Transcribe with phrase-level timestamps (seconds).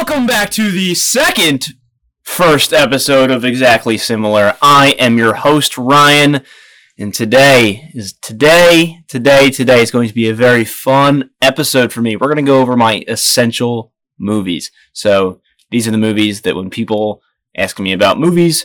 [0.00, 1.74] Welcome back to the second
[2.22, 4.56] first episode of Exactly Similar.
[4.62, 6.40] I am your host, Ryan,
[6.96, 12.00] and today is today, today, today is going to be a very fun episode for
[12.00, 12.16] me.
[12.16, 14.70] We're going to go over my essential movies.
[14.94, 17.20] So these are the movies that when people
[17.54, 18.64] ask me about movies,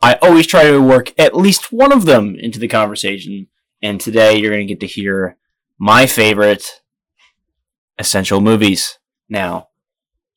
[0.00, 3.48] I always try to work at least one of them into the conversation.
[3.82, 5.38] And today you're going to get to hear
[5.76, 6.82] my favorite
[7.98, 9.00] essential movies.
[9.28, 9.68] Now,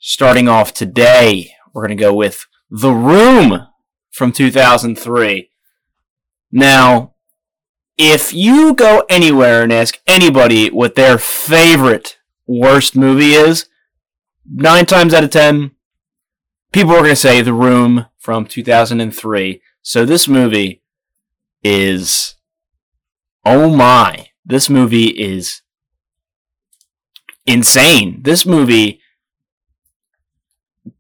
[0.01, 3.67] starting off today, we're going to go with The Room
[4.09, 5.49] from 2003.
[6.51, 7.13] Now,
[7.97, 13.69] if you go anywhere and ask anybody what their favorite worst movie is,
[14.51, 15.71] nine times out of ten,
[16.73, 19.61] people are going to say The Room from 2003.
[19.83, 20.81] So this movie
[21.63, 22.35] is,
[23.45, 25.61] oh my, this movie is
[27.45, 28.23] insane.
[28.23, 29.00] This movie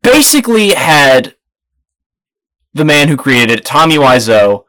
[0.03, 1.35] basically had
[2.73, 4.65] the man who created it, Tommy Wiseau.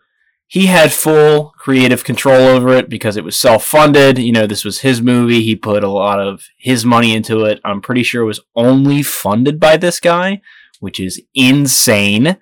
[0.47, 4.19] He had full creative control over it because it was self-funded.
[4.19, 5.43] You know, this was his movie.
[5.43, 7.61] He put a lot of his money into it.
[7.65, 10.43] I'm pretty sure it was only funded by this guy,
[10.81, 12.37] which is insane.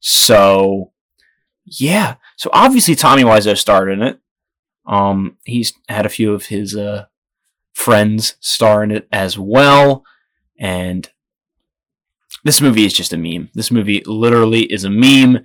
[0.00, 0.90] So,
[1.64, 2.16] yeah.
[2.36, 4.18] So obviously Tommy Wiseau starred in it.
[4.84, 7.04] Um, he's had a few of his uh,
[7.72, 10.04] friends star in it as well,
[10.58, 11.08] and
[12.44, 13.50] this movie is just a meme.
[13.54, 15.44] This movie literally is a meme.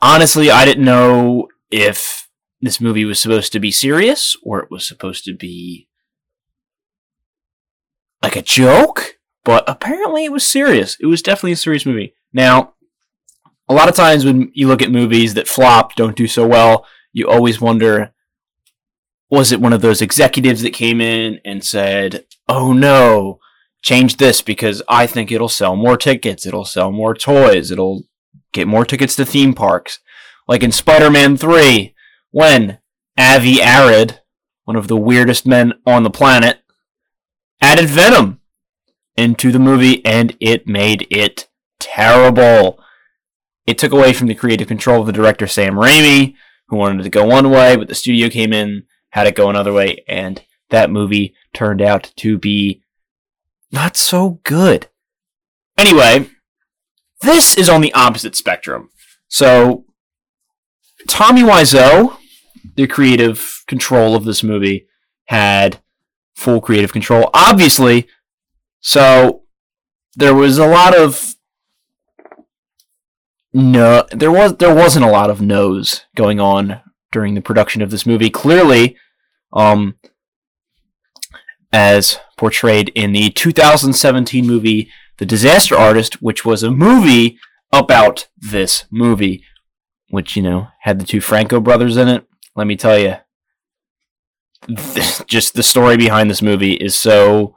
[0.00, 2.28] Honestly, I didn't know if
[2.60, 5.88] this movie was supposed to be serious or it was supposed to be
[8.22, 10.96] like a joke, but apparently it was serious.
[11.00, 12.14] It was definitely a serious movie.
[12.32, 12.74] Now,
[13.68, 16.86] a lot of times when you look at movies that flop, don't do so well,
[17.12, 18.12] you always wonder
[19.30, 23.38] was it one of those executives that came in and said, "Oh no,
[23.82, 28.04] change this because I think it'll sell more tickets, it'll sell more toys, it'll
[28.52, 30.00] get more tickets to theme parks."
[30.48, 31.94] Like in Spider-Man 3,
[32.30, 32.78] when
[33.18, 34.20] Avi Arad,
[34.64, 36.60] one of the weirdest men on the planet,
[37.60, 38.40] added Venom
[39.16, 41.48] into the movie and it made it
[41.78, 42.82] terrible.
[43.66, 46.34] It took away from the creative control of the director Sam Raimi,
[46.68, 49.72] who wanted to go one way, but the studio came in had it go another
[49.72, 52.82] way, and that movie turned out to be
[53.72, 54.88] not so good.
[55.78, 56.28] Anyway,
[57.22, 58.90] this is on the opposite spectrum.
[59.28, 59.84] So,
[61.08, 62.16] Tommy Wiseau,
[62.74, 64.86] the creative control of this movie,
[65.26, 65.80] had
[66.34, 68.08] full creative control, obviously.
[68.80, 69.42] So,
[70.16, 71.34] there was a lot of
[73.52, 77.90] no there was there wasn't a lot of no's going on during the production of
[77.90, 78.30] this movie.
[78.30, 78.96] Clearly,
[79.52, 79.96] um,
[81.72, 87.38] as portrayed in the 2017 movie The Disaster Artist, which was a movie
[87.72, 89.44] about this movie,
[90.08, 92.26] which, you know, had the two Franco brothers in it.
[92.56, 93.16] Let me tell you,
[95.26, 97.54] just the story behind this movie is so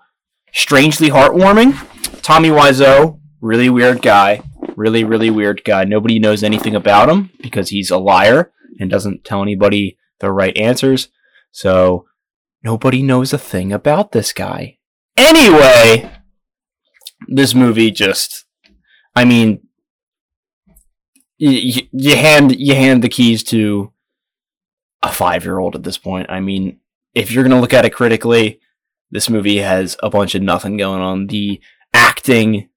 [0.54, 1.74] strangely heartwarming.
[2.22, 4.42] Tommy Wiseau, really weird guy.
[4.76, 5.84] Really, really weird guy.
[5.84, 10.56] Nobody knows anything about him because he's a liar and doesn't tell anybody the right
[10.58, 11.10] answers.
[11.52, 12.06] So
[12.64, 14.78] nobody knows a thing about this guy.
[15.18, 16.10] Anyway,
[17.28, 18.46] this movie just
[19.16, 19.68] I mean
[21.38, 23.92] you, you hand you hand the keys to
[25.02, 26.30] a 5-year-old at this point.
[26.30, 26.80] I mean,
[27.14, 28.62] if you're going to look at it critically,
[29.12, 31.28] this movie has a bunch of nothing going on.
[31.28, 31.60] The
[31.94, 32.70] acting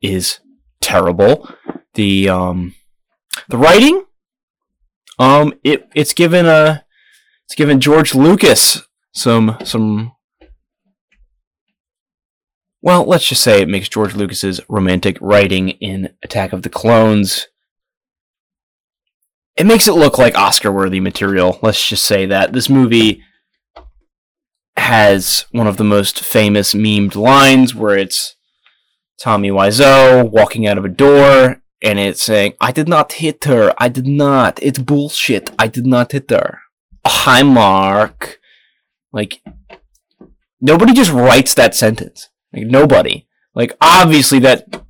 [0.00, 0.38] is
[0.80, 1.48] terrible.
[1.94, 2.74] The um
[3.48, 4.06] the writing
[5.18, 6.84] um, it it's given a
[7.46, 8.85] it's given George Lucas
[9.16, 10.12] some some.
[12.82, 17.48] Well, let's just say it makes George Lucas's romantic writing in Attack of the Clones.
[19.56, 21.58] It makes it look like Oscar-worthy material.
[21.62, 23.22] Let's just say that this movie
[24.76, 28.36] has one of the most famous memed lines where it's
[29.18, 33.72] Tommy Wiseau walking out of a door and it's saying, I did not hit her.
[33.78, 34.62] I did not.
[34.62, 35.50] It's bullshit.
[35.58, 36.60] I did not hit her.
[37.06, 38.38] Hi, Mark.
[39.16, 39.40] Like,
[40.60, 42.28] nobody just writes that sentence.
[42.52, 43.26] Like, nobody.
[43.54, 44.82] Like, obviously, that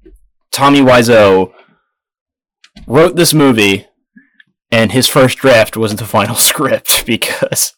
[0.51, 1.53] Tommy Wiseau
[2.89, 3.87] wrote this movie,
[4.73, 7.75] and his first draft wasn't the final script because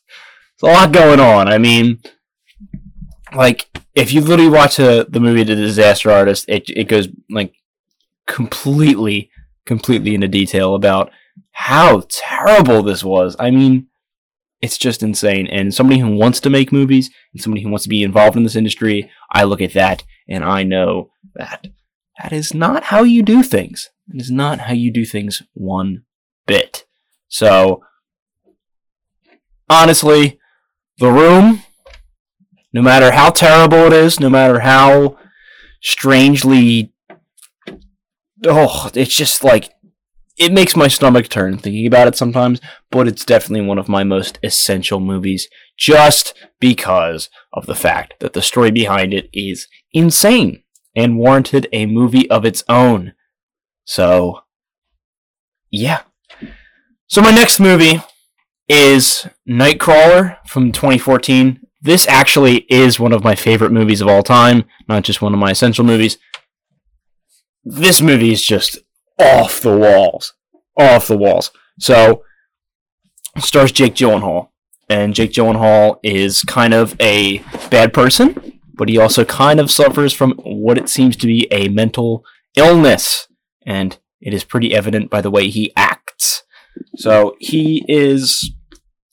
[0.58, 1.48] there's a lot going on.
[1.48, 2.00] I mean,
[3.34, 7.52] like, if you literally watch a, the movie The Disaster Artist, it, it goes, like,
[8.26, 9.30] completely,
[9.66, 11.10] completely into detail about
[11.52, 13.36] how terrible this was.
[13.38, 13.88] I mean,
[14.60, 15.46] it's just insane.
[15.46, 18.42] And somebody who wants to make movies and somebody who wants to be involved in
[18.42, 21.68] this industry, I look at that and I know that
[22.20, 23.90] that is not how you do things.
[24.12, 26.02] It is not how you do things one
[26.46, 26.86] bit.
[27.28, 27.82] So,
[29.68, 30.40] honestly,
[30.98, 31.62] The Room,
[32.72, 35.18] no matter how terrible it is, no matter how
[35.82, 36.92] strangely.
[38.46, 39.70] Oh, it's just like.
[40.38, 44.04] It makes my stomach turn thinking about it sometimes, but it's definitely one of my
[44.04, 50.62] most essential movies just because of the fact that the story behind it is insane
[50.94, 53.14] and warranted a movie of its own.
[53.84, 54.42] So,
[55.70, 56.02] yeah.
[57.08, 58.00] So, my next movie
[58.68, 61.60] is Nightcrawler from 2014.
[61.80, 65.40] This actually is one of my favorite movies of all time, not just one of
[65.40, 66.18] my essential movies.
[67.64, 68.78] This movie is just
[69.18, 70.34] off the walls.
[70.76, 71.50] Off the walls.
[71.78, 72.22] So,
[73.38, 74.48] stars Jake Gyllenhaal.
[74.88, 77.38] And Jake Gyllenhaal is kind of a
[77.70, 81.68] bad person, but he also kind of suffers from what it seems to be a
[81.68, 82.24] mental
[82.56, 83.28] illness
[83.68, 86.42] and it is pretty evident by the way he acts.
[86.96, 88.50] So he is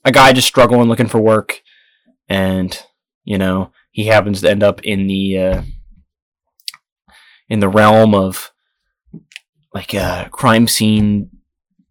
[0.04, 1.62] a guy just struggling, looking for work,
[2.30, 2.82] and
[3.24, 5.62] you know he happens to end up in the uh,
[7.50, 8.52] in the realm of
[9.76, 11.30] like a crime scene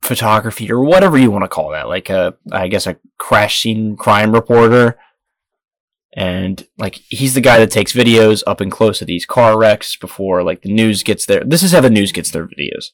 [0.03, 3.95] photography or whatever you want to call that, like a I guess a crash scene
[3.95, 4.99] crime reporter
[6.17, 9.97] and like he's the guy that takes videos up and close of these car wrecks
[9.97, 11.45] before like the news gets there.
[11.45, 12.93] This is how the news gets their videos.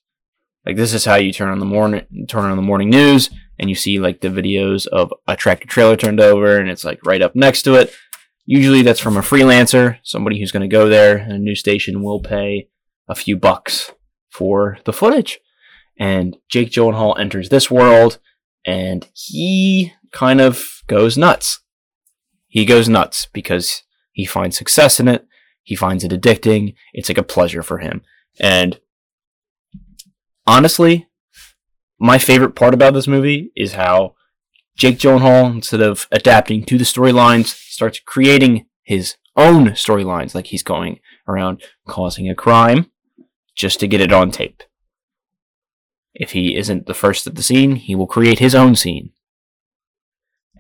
[0.67, 3.71] Like this is how you turn on the morning turn on the morning news and
[3.71, 7.23] you see like the videos of a tractor trailer turned over and it's like right
[7.23, 7.95] up next to it.
[8.45, 12.03] Usually that's from a freelancer, somebody who's going to go there and a news station
[12.03, 12.69] will pay
[13.07, 13.93] a few bucks
[14.31, 15.41] for the footage.
[15.99, 18.19] And Jake Gyllenhaal enters this world
[18.65, 21.61] and he kind of goes nuts
[22.51, 25.25] he goes nuts because he finds success in it.
[25.63, 26.75] He finds it addicting.
[26.93, 28.03] It's like a pleasure for him.
[28.41, 28.81] And
[30.49, 31.07] honestly,
[32.01, 34.17] my favorite part about this movie is how
[34.77, 40.65] Jake Gyllenhaal, instead of adapting to the storylines, starts creating his own storylines, like he's
[40.65, 40.99] going
[41.29, 42.91] around causing a crime
[43.61, 44.63] just to get it on tape.
[46.15, 49.13] If he isn't the first at the scene, he will create his own scene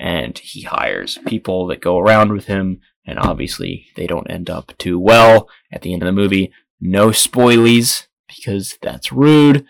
[0.00, 4.72] and he hires people that go around with him, and obviously they don't end up
[4.78, 6.50] too well at the end of the movie.
[6.80, 9.66] No spoilies, because that's rude.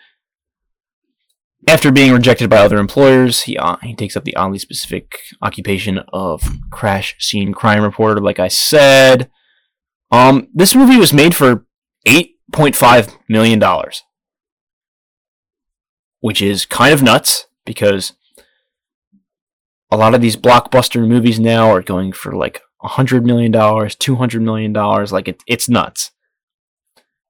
[1.67, 5.99] After being rejected by other employers, he, uh, he takes up the oddly specific occupation
[6.13, 6.41] of
[6.71, 9.29] crash scene crime reporter, like I said.
[10.11, 11.65] Um, this movie was made for
[12.51, 13.61] $8.5 million,
[16.19, 18.13] which is kind of nuts because
[19.91, 24.73] a lot of these blockbuster movies now are going for like $100 million, $200 million.
[24.73, 26.11] Like, it, it's nuts.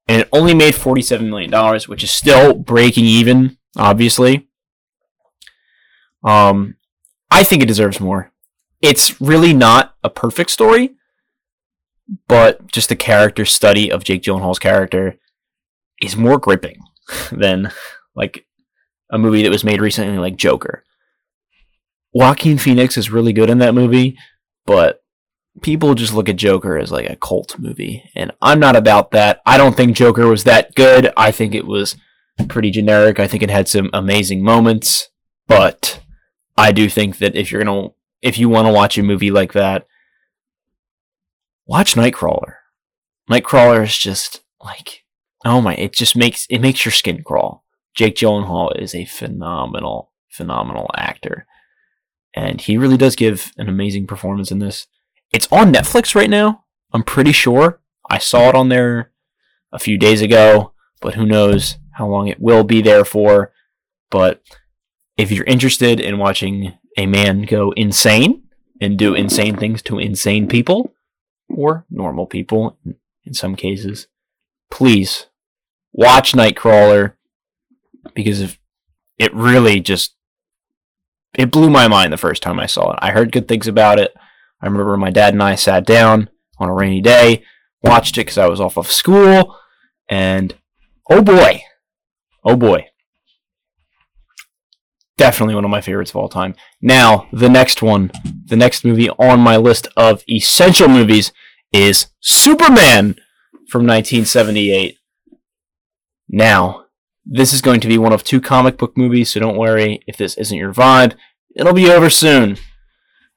[0.08, 4.48] And it only made $47 million, which is still breaking even, obviously.
[6.24, 6.76] Um,
[7.30, 8.30] I think it deserves more.
[8.80, 10.96] It's really not a perfect story,
[12.28, 15.18] but just the character study of Jake Gyllenhaal's character
[16.02, 16.80] is more gripping
[17.32, 17.70] than
[18.14, 18.46] like
[19.10, 20.84] a movie that was made recently like Joker.
[22.12, 24.18] Joaquin Phoenix is really good in that movie,
[24.66, 25.02] but
[25.62, 29.40] people just look at Joker as like a cult movie, and I'm not about that.
[29.46, 31.12] I don't think Joker was that good.
[31.16, 31.96] I think it was
[32.48, 33.18] pretty generic.
[33.18, 35.08] I think it had some amazing moments,
[35.46, 36.00] but
[36.56, 37.88] I do think that if you're gonna
[38.20, 39.86] if you want to watch a movie like that,
[41.66, 42.54] watch Nightcrawler.
[43.30, 45.04] Nightcrawler is just like
[45.44, 47.64] oh my, it just makes it makes your skin crawl.
[47.94, 51.46] Jake Gyllenhaal is a phenomenal, phenomenal actor
[52.34, 54.86] and he really does give an amazing performance in this.
[55.32, 56.64] It's on Netflix right now.
[56.92, 57.80] I'm pretty sure.
[58.10, 59.12] I saw it on there
[59.72, 63.52] a few days ago, but who knows how long it will be there for.
[64.10, 64.42] But
[65.16, 68.42] if you're interested in watching a man go insane
[68.80, 70.94] and do insane things to insane people,
[71.54, 72.78] or normal people
[73.24, 74.08] in some cases,
[74.70, 75.26] please
[75.92, 77.14] watch Nightcrawler
[78.14, 78.58] because if
[79.18, 80.14] it really just
[81.34, 82.98] it blew my mind the first time I saw it.
[83.00, 84.12] I heard good things about it.
[84.60, 86.28] I remember my dad and I sat down
[86.58, 87.42] on a rainy day,
[87.82, 89.56] watched it because I was off of school,
[90.08, 90.54] and
[91.10, 91.62] oh boy,
[92.44, 92.88] oh boy.
[95.22, 96.56] Definitely one of my favorites of all time.
[96.80, 98.10] Now, the next one,
[98.46, 101.30] the next movie on my list of essential movies
[101.72, 103.14] is Superman
[103.68, 104.98] from 1978.
[106.28, 106.86] Now,
[107.24, 110.16] this is going to be one of two comic book movies, so don't worry if
[110.16, 111.14] this isn't your vibe.
[111.54, 112.56] It'll be over soon.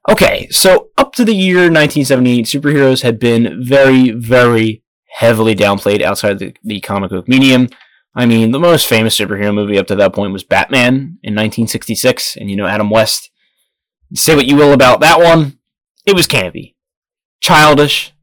[0.09, 4.81] Okay, so up to the year 1978, superheroes had been very, very
[5.17, 7.67] heavily downplayed outside the, the comic book medium.
[8.15, 12.37] I mean, the most famous superhero movie up to that point was Batman in 1966,
[12.37, 13.29] and you know, Adam West.
[14.13, 15.59] Say what you will about that one,
[16.05, 16.75] it was campy,
[17.41, 18.13] childish,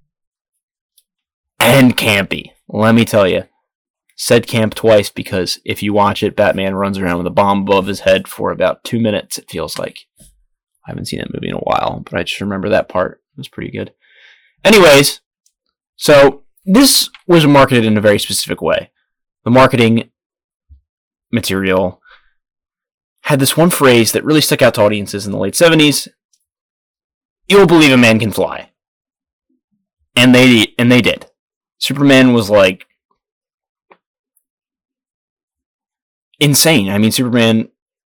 [1.59, 2.53] and campy.
[2.69, 3.45] Let me tell you.
[4.17, 7.87] Said camp twice because if you watch it, Batman runs around with a bomb above
[7.87, 10.07] his head for about two minutes, it feels like.
[10.21, 13.21] I haven't seen that movie in a while, but I just remember that part.
[13.35, 13.93] It was pretty good.
[14.65, 15.21] Anyways,
[15.97, 18.92] so this was marketed in a very specific way.
[19.45, 20.11] The marketing
[21.31, 22.01] material
[23.23, 26.09] had this one phrase that really stuck out to audiences in the late 70s.
[27.49, 28.71] You'll believe a man can fly.
[30.15, 31.27] And they and they did.
[31.79, 32.87] Superman was like
[36.39, 36.91] insane.
[36.91, 37.69] I mean, Superman.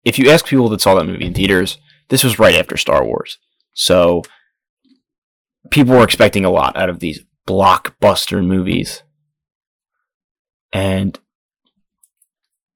[0.04, 1.78] If you ask people that saw that movie in theaters,
[2.08, 3.38] this was right after Star Wars,
[3.72, 4.22] so
[5.70, 9.02] people were expecting a lot out of these blockbuster movies,
[10.72, 11.18] and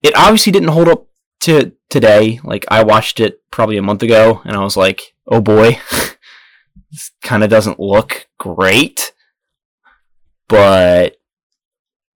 [0.02, 1.06] it obviously didn't hold up
[1.40, 2.40] to today.
[2.42, 5.78] Like I watched it probably a month ago, and I was like, "Oh boy,
[6.90, 9.12] this kind of doesn't look great."
[10.48, 11.16] But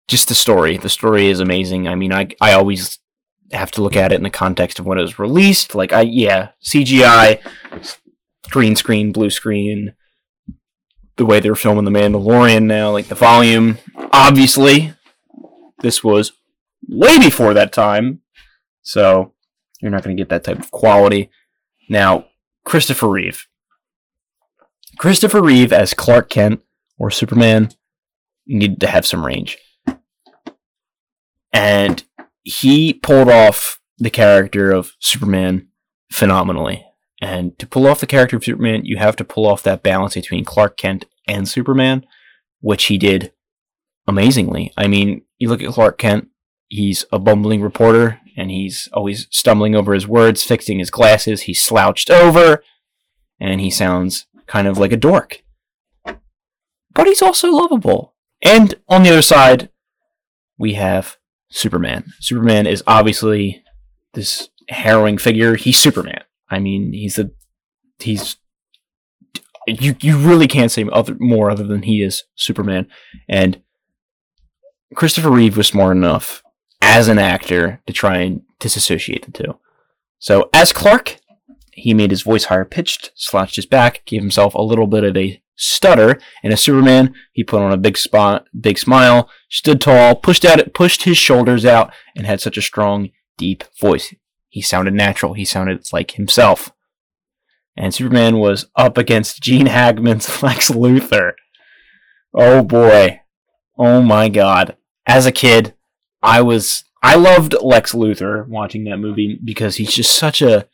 [0.09, 1.89] just the story, the story is amazing.
[1.89, 2.99] I mean, I I always
[3.53, 5.75] have to look at it in the context of when it was released.
[5.75, 7.41] Like I yeah, CGI,
[8.51, 9.95] green screen, blue screen,
[11.17, 13.79] the way they're filming the Mandalorian now, like the volume.
[14.13, 14.93] Obviously,
[15.85, 16.33] this was
[16.89, 18.23] way before that time,
[18.83, 19.35] so
[19.81, 21.31] you're not going to get that type of quality.
[21.89, 22.27] Now,
[22.65, 23.47] Christopher Reeve.
[24.99, 26.63] Christopher Reeve as Clark Kent
[26.99, 27.69] or Superman
[28.47, 29.59] needed to have some range.
[31.53, 32.03] And
[32.43, 35.69] he pulled off the character of Superman
[36.11, 36.85] phenomenally.
[37.21, 40.15] And to pull off the character of Superman, you have to pull off that balance
[40.15, 42.07] between Clark Kent and Superman,
[42.61, 43.33] which he did
[44.07, 44.73] amazingly.
[44.77, 46.29] I mean, you look at Clark Kent,
[46.69, 51.63] he's a bumbling reporter and he's always stumbling over his words, fixing his glasses, he's
[51.63, 52.63] slouched over,
[53.41, 55.43] and he sounds kind of like a dork.
[56.05, 58.15] But he's also lovable.
[58.43, 59.71] And on the other side,
[60.59, 61.17] we have
[61.51, 62.13] Superman.
[62.21, 63.63] Superman is obviously
[64.15, 65.57] this harrowing figure.
[65.57, 66.23] He's Superman.
[66.49, 67.31] I mean, he's a
[67.99, 68.37] he's
[69.67, 72.87] you you really can't say other more other than he is Superman.
[73.29, 73.63] And
[74.95, 76.43] Christopher Reeve was smart enough
[76.81, 79.59] as an actor to try and disassociate the two.
[80.19, 81.19] So as Clark,
[81.73, 85.17] he made his voice higher pitched, slouched his back, gave himself a little bit of
[85.17, 90.15] a stutter, and as Superman, he put on a big spot, big smile, stood tall,
[90.15, 94.15] pushed out, pushed his shoulders out, and had such a strong, deep voice.
[94.49, 95.35] He sounded natural.
[95.35, 96.73] He sounded like himself.
[97.77, 101.33] And Superman was up against Gene Hackman's Lex Luthor.
[102.33, 103.21] Oh boy.
[103.77, 104.77] Oh my god.
[105.07, 105.75] As a kid,
[106.23, 110.67] I was I loved Lex Luthor watching that movie because he's just such a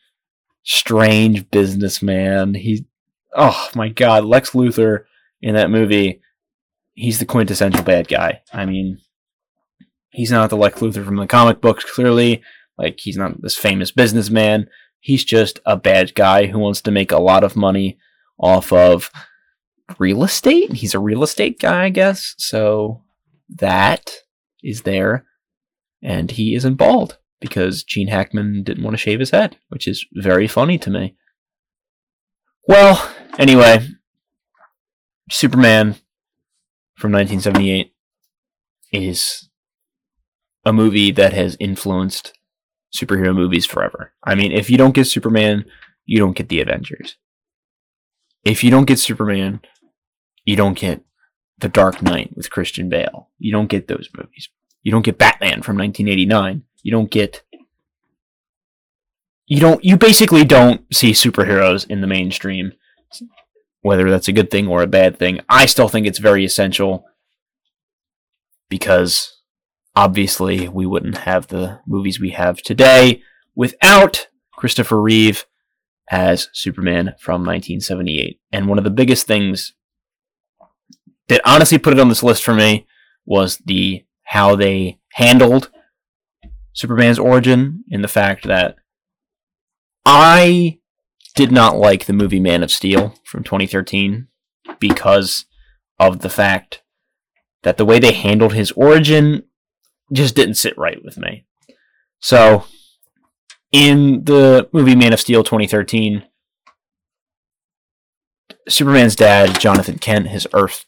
[0.63, 2.53] strange businessman.
[2.53, 2.85] He
[3.35, 5.05] oh my god, Lex Luthor
[5.41, 6.21] in that movie,
[6.93, 8.41] he's the quintessential bad guy.
[8.53, 8.99] I mean,
[10.11, 12.41] he's not the Lex Luthor from the comic books, clearly.
[12.77, 14.67] Like, he's not this famous businessman.
[14.99, 17.97] He's just a bad guy who wants to make a lot of money
[18.39, 19.11] off of
[19.99, 20.73] real estate.
[20.73, 22.35] He's a real estate guy, I guess.
[22.37, 23.01] So
[23.49, 24.13] that
[24.63, 25.25] is there.
[26.01, 30.05] And he isn't bald because Gene Hackman didn't want to shave his head, which is
[30.13, 31.15] very funny to me.
[32.67, 33.87] Well, anyway,
[35.29, 35.95] Superman
[36.95, 37.93] from 1978
[38.91, 39.49] is
[40.65, 42.33] a movie that has influenced
[42.93, 44.13] superhero movies forever.
[44.23, 45.65] I mean, if you don't get Superman,
[46.05, 47.17] you don't get the Avengers.
[48.43, 49.61] If you don't get Superman,
[50.45, 51.03] you don't get
[51.61, 53.29] The Dark Knight with Christian Bale.
[53.39, 54.49] You don't get those movies.
[54.83, 56.63] You don't get Batman from 1989.
[56.83, 57.43] You don't get
[59.51, 62.71] you don't you basically don't see superheroes in the mainstream
[63.81, 67.03] whether that's a good thing or a bad thing i still think it's very essential
[68.69, 69.41] because
[69.93, 73.21] obviously we wouldn't have the movies we have today
[73.53, 75.45] without christopher reeve
[76.09, 79.73] as superman from 1978 and one of the biggest things
[81.27, 82.85] that honestly put it on this list for me
[83.25, 85.69] was the how they handled
[86.73, 88.75] superman's origin and the fact that
[90.05, 90.79] I
[91.35, 94.27] did not like the movie Man of Steel from 2013
[94.79, 95.45] because
[95.99, 96.81] of the fact
[97.63, 99.43] that the way they handled his origin
[100.11, 101.45] just didn't sit right with me.
[102.19, 102.65] So,
[103.71, 106.23] in the movie Man of Steel 2013,
[108.67, 110.85] Superman's dad, Jonathan Kent, his Earth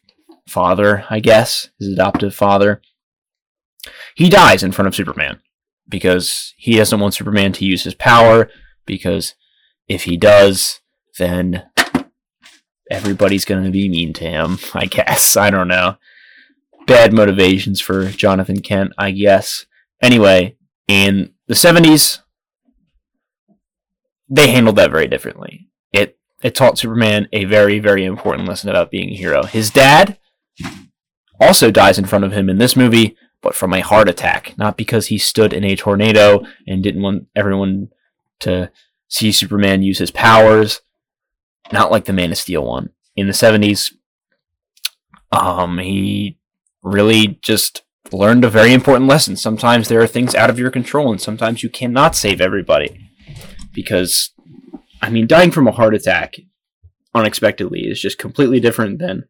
[0.48, 2.82] father, I guess, his adoptive father,
[4.16, 5.42] he dies in front of Superman
[5.88, 8.50] because he doesn't want Superman to use his power
[8.86, 9.36] because
[9.88, 10.82] if he does,
[11.18, 11.64] then
[12.90, 15.36] everybody's going to be mean to him, I guess.
[15.38, 15.98] I don't know.
[16.86, 19.66] Bad motivations for Jonathan Kent, I guess.
[20.02, 20.58] Anyway,
[20.88, 22.20] in the 70s,
[24.30, 25.70] they handled that very differently.
[25.92, 29.44] It it taught Superman a very very important lesson about being a hero.
[29.44, 30.18] His dad
[31.39, 34.77] also dies in front of him in this movie, but from a heart attack, not
[34.77, 37.89] because he stood in a tornado and didn't want everyone
[38.39, 38.72] to
[39.07, 40.81] see Superman use his powers,
[41.72, 42.89] not like the Man of Steel one.
[43.15, 43.93] In the 70s,
[45.31, 46.38] um, he
[46.81, 49.36] really just learned a very important lesson.
[49.36, 53.10] Sometimes there are things out of your control, and sometimes you cannot save everybody.
[53.74, 54.31] Because,
[55.01, 56.36] I mean, dying from a heart attack
[57.15, 59.25] unexpectedly is just completely different than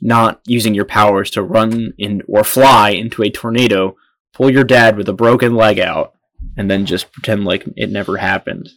[0.00, 3.96] not using your powers to run in or fly into a tornado,
[4.32, 6.14] pull your dad with a broken leg out,
[6.56, 8.68] and then just pretend like it never happened.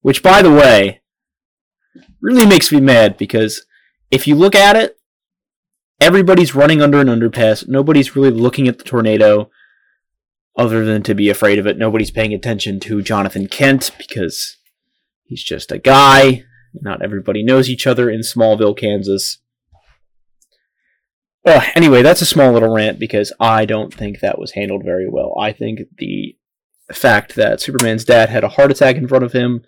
[0.00, 1.02] Which, by the way,
[2.20, 3.66] really makes me mad because
[4.10, 4.98] if you look at it,
[6.00, 7.68] everybody's running under an underpass.
[7.68, 9.50] Nobody's really looking at the tornado
[10.56, 11.78] other than to be afraid of it.
[11.78, 14.56] Nobody's paying attention to Jonathan Kent because
[15.24, 16.44] he's just a guy.
[16.74, 19.38] Not everybody knows each other in Smallville, Kansas.
[21.48, 25.08] Well, anyway, that's a small little rant because I don't think that was handled very
[25.08, 25.32] well.
[25.40, 26.36] I think the
[26.92, 29.64] fact that Superman's dad had a heart attack in front of him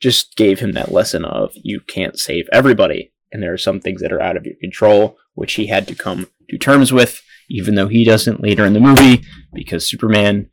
[0.00, 4.02] just gave him that lesson of you can't save everybody, and there are some things
[4.02, 7.76] that are out of your control, which he had to come to terms with, even
[7.76, 10.50] though he doesn't later in the movie, because Superman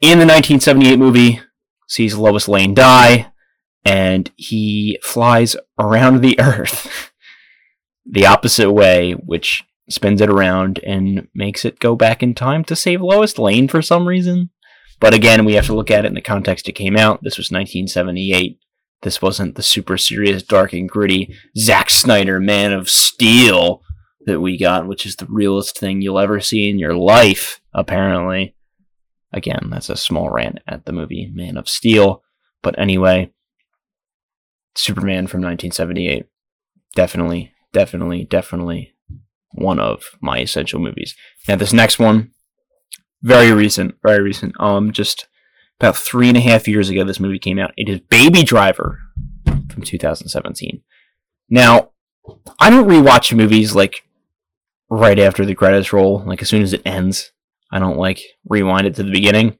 [0.00, 1.40] in the 1978 movie
[1.86, 3.30] sees Lois Lane die,
[3.84, 7.12] and he flies around the Earth
[8.10, 12.76] the opposite way, which spins it around and makes it go back in time to
[12.76, 14.50] save Lois Lane for some reason.
[15.00, 17.20] But again, we have to look at it in the context it came out.
[17.22, 18.58] This was 1978.
[19.02, 23.82] This wasn't the super serious, dark and gritty Zack Snyder Man of Steel
[24.26, 28.56] that we got, which is the realest thing you'll ever see in your life, apparently.
[29.32, 32.24] Again, that's a small rant at the movie Man of Steel.
[32.62, 33.30] But anyway,
[34.74, 36.26] Superman from 1978.
[36.94, 38.94] Definitely, definitely, definitely
[39.52, 41.14] one of my essential movies.
[41.46, 42.32] Now, this next one,
[43.22, 44.58] very recent, very recent.
[44.60, 45.26] Um, just
[45.80, 47.72] about three and a half years ago, this movie came out.
[47.76, 48.98] It is Baby Driver
[49.44, 50.82] from 2017.
[51.48, 51.90] Now,
[52.58, 54.04] I don't rewatch movies like
[54.90, 57.32] right after the credits roll, like as soon as it ends.
[57.70, 59.58] I don't like rewind it to the beginning.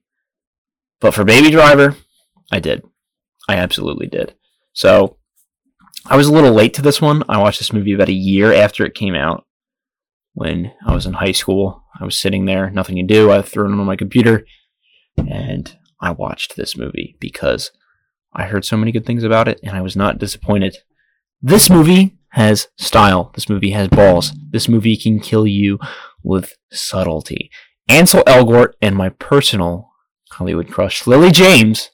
[1.01, 1.97] But for Baby Driver,
[2.51, 2.83] I did.
[3.49, 4.35] I absolutely did.
[4.73, 5.18] So
[6.07, 7.23] I was a little late to this one.
[7.29, 9.45] I watched this movie about a year after it came out
[10.33, 11.85] when I was in high school.
[12.01, 13.31] I was sitting there, nothing to do.
[13.31, 14.47] I threw it on my computer
[15.17, 17.73] and I watched this movie because
[18.33, 20.77] I heard so many good things about it and I was not disappointed.
[21.43, 23.33] This movie has style.
[23.35, 24.33] This movie has balls.
[24.51, 25.79] This movie can kill you
[26.23, 27.51] with subtlety.
[27.89, 29.91] Ansel Elgort and my personal
[30.31, 31.91] Hollywood crush, Lily James,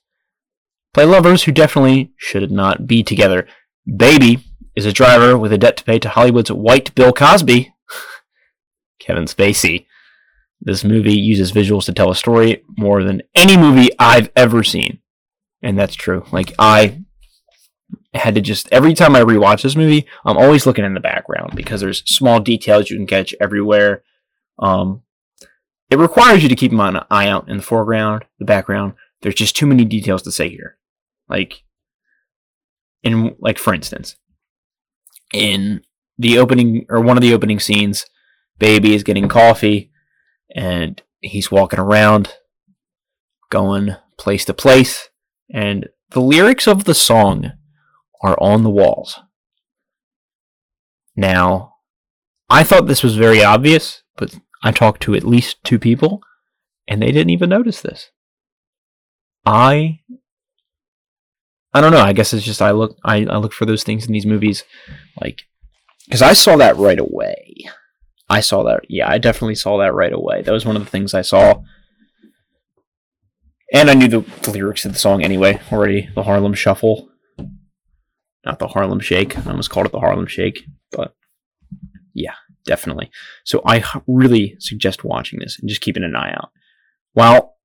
[0.93, 3.47] play lovers who definitely should not be together.
[3.87, 4.45] Baby
[4.75, 7.75] is a driver with a debt to pay to Hollywood's white Bill Cosby.
[8.99, 9.87] Kevin Spacey.
[10.61, 15.01] This movie uses visuals to tell a story more than any movie I've ever seen.
[15.63, 16.25] And that's true.
[16.33, 17.03] Like, I
[18.15, 21.53] had to just, every time I rewatch this movie, I'm always looking in the background
[21.55, 24.03] because there's small details you can catch everywhere.
[24.59, 25.03] Um,
[25.91, 28.95] it requires you to keep an eye out in the foreground, the background.
[29.21, 30.79] There's just too many details to say here.
[31.29, 31.64] Like,
[33.05, 34.17] in, like, for instance,
[35.33, 35.83] in
[36.19, 38.07] the opening, or one of the opening scenes,
[38.59, 39.91] Baby is getting coffee
[40.55, 42.35] and he's walking around,
[43.51, 45.09] going place to place,
[45.53, 47.53] and the lyrics of the song
[48.23, 49.19] are on the walls.
[51.17, 51.75] Now,
[52.49, 56.23] I thought this was very obvious, but I talked to at least two people,
[56.87, 58.11] and they didn't even notice this.
[59.45, 60.01] I
[61.75, 61.99] I don't know.
[62.01, 64.63] I guess it's just I look I, I look for those things in these movies,
[65.21, 65.43] like
[66.07, 67.57] because I saw that right away.
[68.31, 68.83] I saw that.
[68.89, 70.43] Yeah, I definitely saw that right away.
[70.43, 71.63] That was one of the things I saw.
[73.73, 76.09] And I knew the, the lyrics of the song anyway already.
[76.15, 77.09] The Harlem Shuffle.
[78.45, 79.37] Not the Harlem Shake.
[79.37, 80.63] I almost called it the Harlem Shake.
[80.93, 81.15] But
[82.15, 82.35] yeah,
[82.67, 83.11] definitely.
[83.45, 86.51] So I really suggest watching this and just keeping an eye out.
[87.13, 87.57] While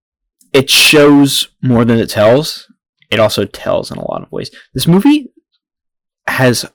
[0.52, 2.68] it shows more than it tells,
[3.10, 4.52] it also tells in a lot of ways.
[4.74, 5.32] This movie
[6.28, 6.66] has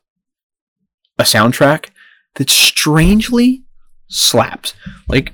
[1.18, 1.90] a soundtrack
[2.34, 3.64] that strangely
[4.08, 4.74] slaps.
[5.08, 5.32] Like,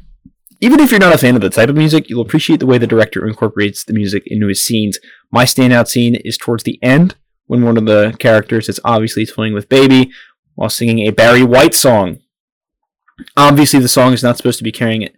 [0.61, 2.77] even if you're not a fan of the type of music, you'll appreciate the way
[2.77, 4.99] the director incorporates the music into his scenes.
[5.31, 7.15] My standout scene is towards the end
[7.47, 10.13] when one of the characters is obviously toying with Baby
[10.55, 12.19] while singing a Barry White song.
[13.37, 15.17] Obviously, the song is not supposed to be carrying it,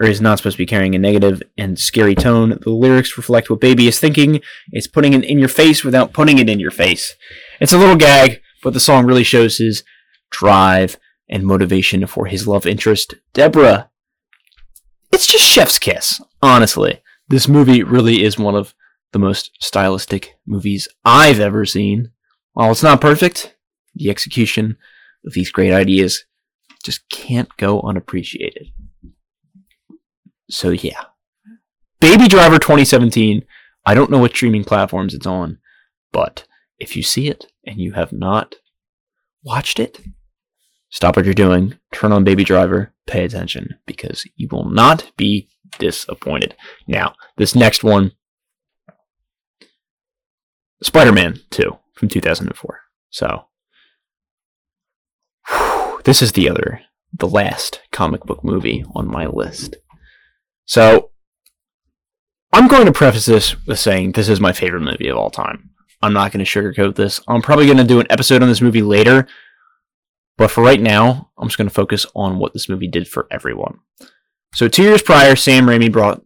[0.00, 2.58] or is not supposed to be carrying a negative and scary tone.
[2.62, 4.40] The lyrics reflect what Baby is thinking.
[4.72, 7.14] It's putting it in your face without putting it in your face.
[7.60, 9.84] It's a little gag, but the song really shows his
[10.30, 13.90] drive and motivation for his love interest, Deborah.
[15.12, 17.00] It's just chef's kiss, honestly.
[17.28, 18.74] This movie really is one of
[19.12, 22.10] the most stylistic movies I've ever seen.
[22.52, 23.56] While it's not perfect,
[23.94, 24.76] the execution
[25.24, 26.24] of these great ideas
[26.84, 28.68] just can't go unappreciated.
[30.48, 31.04] So yeah.
[32.00, 33.44] Baby Driver 2017.
[33.84, 35.58] I don't know what streaming platforms it's on,
[36.12, 36.46] but
[36.78, 38.56] if you see it and you have not
[39.42, 40.00] watched it,
[40.88, 45.48] stop what you're doing, turn on Baby Driver, pay attention because you will not be
[45.78, 46.56] disappointed.
[46.88, 48.12] Now, this next one
[50.82, 52.80] Spider-Man 2 from 2004.
[53.10, 53.46] So
[55.48, 56.82] whew, this is the other
[57.12, 59.76] the last comic book movie on my list.
[60.66, 61.10] So
[62.52, 65.70] I'm going to preface this with saying this is my favorite movie of all time.
[66.02, 67.20] I'm not going to sugarcoat this.
[67.26, 69.26] I'm probably going to do an episode on this movie later,
[70.36, 73.26] but for right now, I'm just going to focus on what this movie did for
[73.30, 73.80] everyone.
[74.54, 76.22] So, two years prior, Sam Raimi brought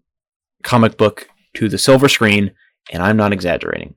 [0.62, 2.52] comic book to the silver screen,
[2.90, 3.94] and I'm not exaggerating.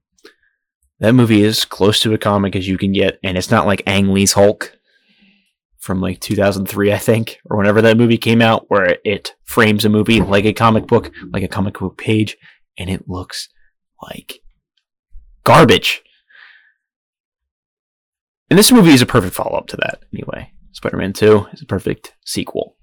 [1.00, 3.84] That movie is close to a comic as you can get, and it's not like
[3.86, 4.78] Ang Lee's Hulk
[5.84, 9.90] from like 2003, I think, or whenever that movie came out, where it frames a
[9.90, 12.38] movie like a comic book, like a comic book page,
[12.78, 13.50] and it looks
[14.02, 14.40] like
[15.44, 16.02] garbage.
[18.50, 20.54] And this movie is a perfect follow up to that, anyway.
[20.72, 22.78] Spider Man 2 is a perfect sequel.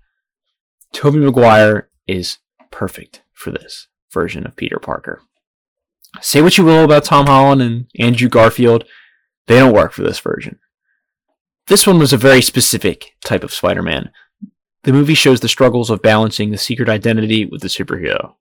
[0.93, 2.37] Tobey Maguire is
[2.71, 5.23] perfect for this version of Peter Parker.
[6.21, 8.85] Say what you will about Tom Holland and Andrew Garfield,
[9.47, 10.59] they don't work for this version.
[11.71, 14.11] This one was a very specific type of Spider Man.
[14.83, 18.35] The movie shows the struggles of balancing the secret identity with the superhero.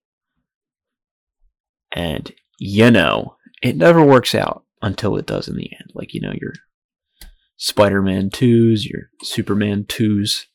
[1.92, 5.92] And, you know, it never works out until it does in the end.
[5.94, 6.54] Like, you know, your
[7.56, 10.46] Spider Man 2s, your Superman 2s,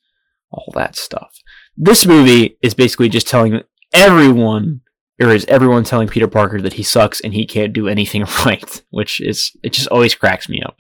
[0.51, 1.39] all that stuff.
[1.77, 4.81] This movie is basically just telling everyone
[5.21, 8.83] or is everyone telling Peter Parker that he sucks and he can't do anything right,
[8.91, 10.79] which is it just always cracks me up.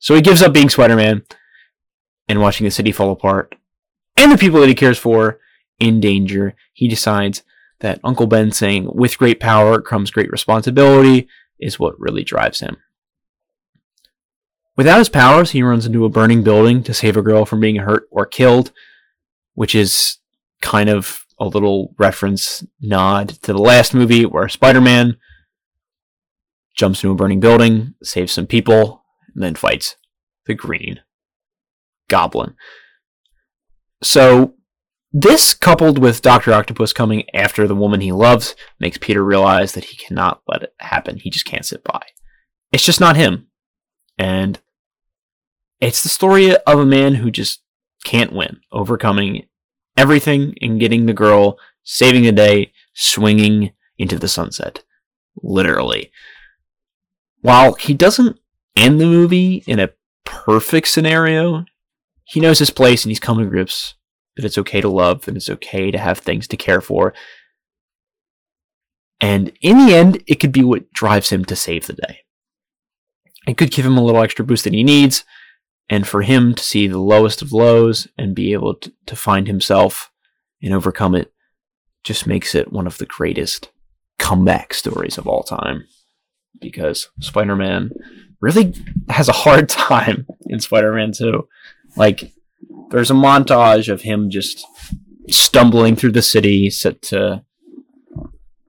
[0.00, 1.22] So he gives up being Spider-Man
[2.28, 3.54] and watching the city fall apart
[4.16, 5.38] and the people that he cares for
[5.78, 6.54] in danger.
[6.72, 7.42] He decides
[7.80, 12.78] that Uncle Ben saying with great power comes great responsibility is what really drives him.
[14.76, 17.76] Without his powers, he runs into a burning building to save a girl from being
[17.76, 18.72] hurt or killed,
[19.54, 20.18] which is
[20.62, 25.18] kind of a little reference nod to the last movie where Spider Man
[26.74, 28.99] jumps into a burning building, saves some people,
[29.34, 29.96] and then fights
[30.46, 31.00] the Green
[32.08, 32.54] Goblin.
[34.02, 34.54] So,
[35.12, 36.52] this coupled with Dr.
[36.52, 40.74] Octopus coming after the woman he loves makes Peter realize that he cannot let it
[40.78, 41.18] happen.
[41.18, 42.00] He just can't sit by.
[42.70, 43.48] It's just not him.
[44.16, 44.60] And
[45.80, 47.62] it's the story of a man who just
[48.04, 49.46] can't win, overcoming
[49.96, 54.84] everything and getting the girl, saving the day, swinging into the sunset.
[55.42, 56.12] Literally.
[57.40, 58.38] While he doesn't
[58.80, 59.90] end the movie in a
[60.24, 61.64] perfect scenario,
[62.24, 63.94] he knows his place and he's coming to grips
[64.36, 67.12] that it's okay to love and it's okay to have things to care for.
[69.20, 72.20] And in the end, it could be what drives him to save the day.
[73.46, 75.24] It could give him a little extra boost that he needs,
[75.88, 79.46] and for him to see the lowest of lows and be able to, to find
[79.46, 80.10] himself
[80.62, 81.32] and overcome it
[82.04, 83.70] just makes it one of the greatest
[84.18, 85.84] comeback stories of all time.
[86.60, 87.90] Because Spider Man
[88.40, 88.74] really
[89.08, 91.46] has a hard time in Spider Man 2.
[91.96, 92.32] Like,
[92.90, 94.66] there's a montage of him just
[95.28, 97.44] stumbling through the city, set to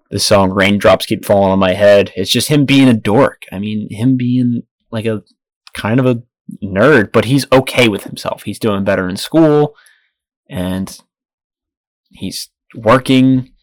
[0.09, 2.11] the song Raindrops Keep Falling on My Head.
[2.15, 3.43] It's just him being a dork.
[3.51, 5.23] I mean, him being like a
[5.73, 6.21] kind of a
[6.61, 8.43] nerd, but he's okay with himself.
[8.43, 9.75] He's doing better in school
[10.49, 10.99] and
[12.09, 13.53] he's working.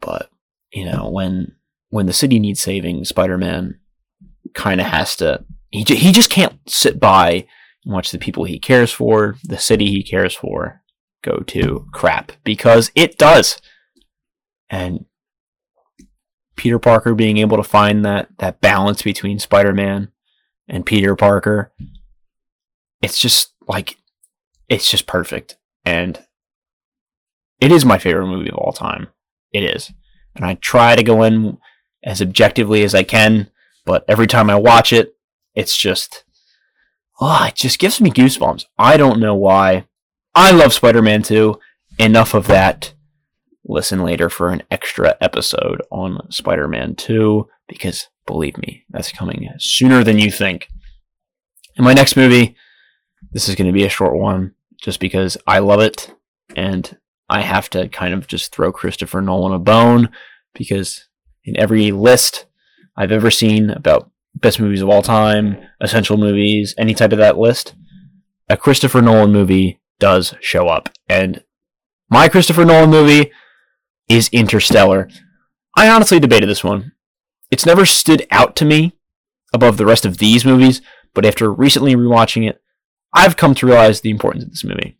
[0.00, 0.28] But,
[0.70, 1.56] you know, when
[1.88, 3.80] when the city needs saving, Spider-Man
[4.56, 7.46] kind of has to he j- he just can't sit by
[7.84, 10.82] and watch the people he cares for, the city he cares for
[11.22, 13.60] go to crap because it does.
[14.70, 15.04] And
[16.56, 20.10] Peter Parker being able to find that that balance between Spider-Man
[20.68, 21.72] and Peter Parker
[23.02, 23.98] it's just like
[24.68, 26.26] it's just perfect and
[27.60, 29.08] it is my favorite movie of all time.
[29.52, 29.92] It is.
[30.34, 31.58] And I try to go in
[32.04, 33.50] as objectively as I can,
[33.86, 35.16] but every time I watch it,
[35.54, 36.24] it's just
[37.20, 38.66] oh, it just gives me goosebumps.
[38.78, 39.86] I don't know why.
[40.34, 41.58] I love Spider-Man 2.
[41.98, 42.92] Enough of that.
[43.64, 50.04] Listen later for an extra episode on Spider-Man 2 because believe me, that's coming sooner
[50.04, 50.68] than you think.
[51.76, 52.54] In my next movie,
[53.32, 56.14] this is going to be a short one just because I love it
[56.54, 56.96] and
[57.28, 60.10] I have to kind of just throw Christopher Nolan a bone
[60.54, 61.08] because
[61.44, 62.46] in every list
[62.96, 67.38] I've ever seen about best movies of all time, essential movies, any type of that
[67.38, 67.74] list,
[68.48, 70.90] a Christopher Nolan movie does show up.
[71.08, 71.42] And
[72.08, 73.30] my Christopher Nolan movie
[74.08, 75.08] is Interstellar.
[75.76, 76.92] I honestly debated this one.
[77.50, 78.96] It's never stood out to me
[79.52, 80.80] above the rest of these movies,
[81.14, 82.60] but after recently rewatching it,
[83.12, 84.98] I've come to realize the importance of this movie.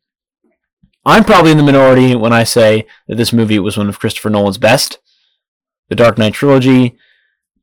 [1.05, 4.31] I'm probably in the minority when I say that this movie was one of Christopher
[4.31, 4.99] Nolan's best.
[5.89, 6.97] The Dark Knight trilogy,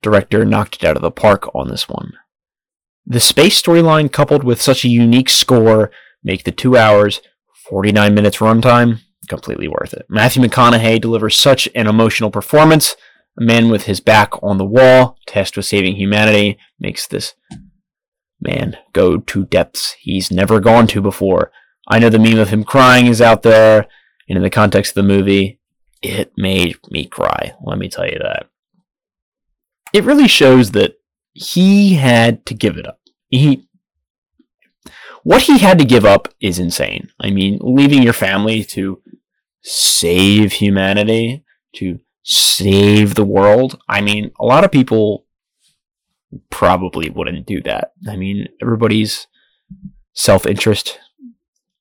[0.03, 2.13] director knocked it out of the park on this one.
[3.05, 5.91] The space storyline coupled with such a unique score
[6.23, 7.21] make the 2 hours
[7.69, 10.05] 49 minutes runtime completely worth it.
[10.09, 12.95] Matthew McConaughey delivers such an emotional performance.
[13.37, 17.33] A man with his back on the wall, tasked with saving humanity, makes this
[18.39, 21.51] man go to depths he's never gone to before.
[21.87, 23.87] I know the meme of him crying is out there,
[24.29, 25.59] and in the context of the movie,
[26.01, 27.53] it made me cry.
[27.65, 28.49] Let me tell you that
[29.93, 30.95] it really shows that
[31.33, 32.99] he had to give it up.
[33.29, 33.67] He
[35.23, 37.09] what he had to give up is insane.
[37.19, 39.01] I mean, leaving your family to
[39.61, 43.79] save humanity, to save the world.
[43.87, 45.25] I mean, a lot of people
[46.49, 47.93] probably wouldn't do that.
[48.07, 49.27] I mean, everybody's
[50.13, 50.99] self interest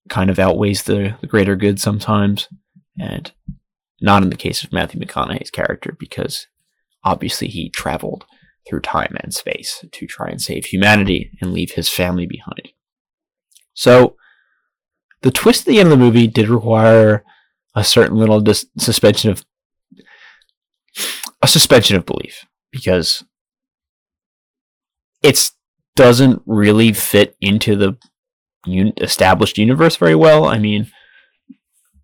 [0.09, 2.49] kind of outweighs the, the greater good sometimes.
[3.01, 3.33] And
[4.01, 6.47] not in the case of Matthew McConaughey's character, because
[7.05, 8.25] Obviously, he traveled
[8.69, 12.71] through time and space to try and save humanity and leave his family behind.
[13.75, 14.17] So,
[15.23, 17.25] the twist at the end of the movie did require
[17.75, 19.45] a certain little dis- suspension of
[21.41, 23.25] a suspension of belief because
[25.23, 25.51] it
[25.97, 27.97] doesn't really fit into the
[28.67, 30.45] un- established universe very well.
[30.45, 30.91] I mean,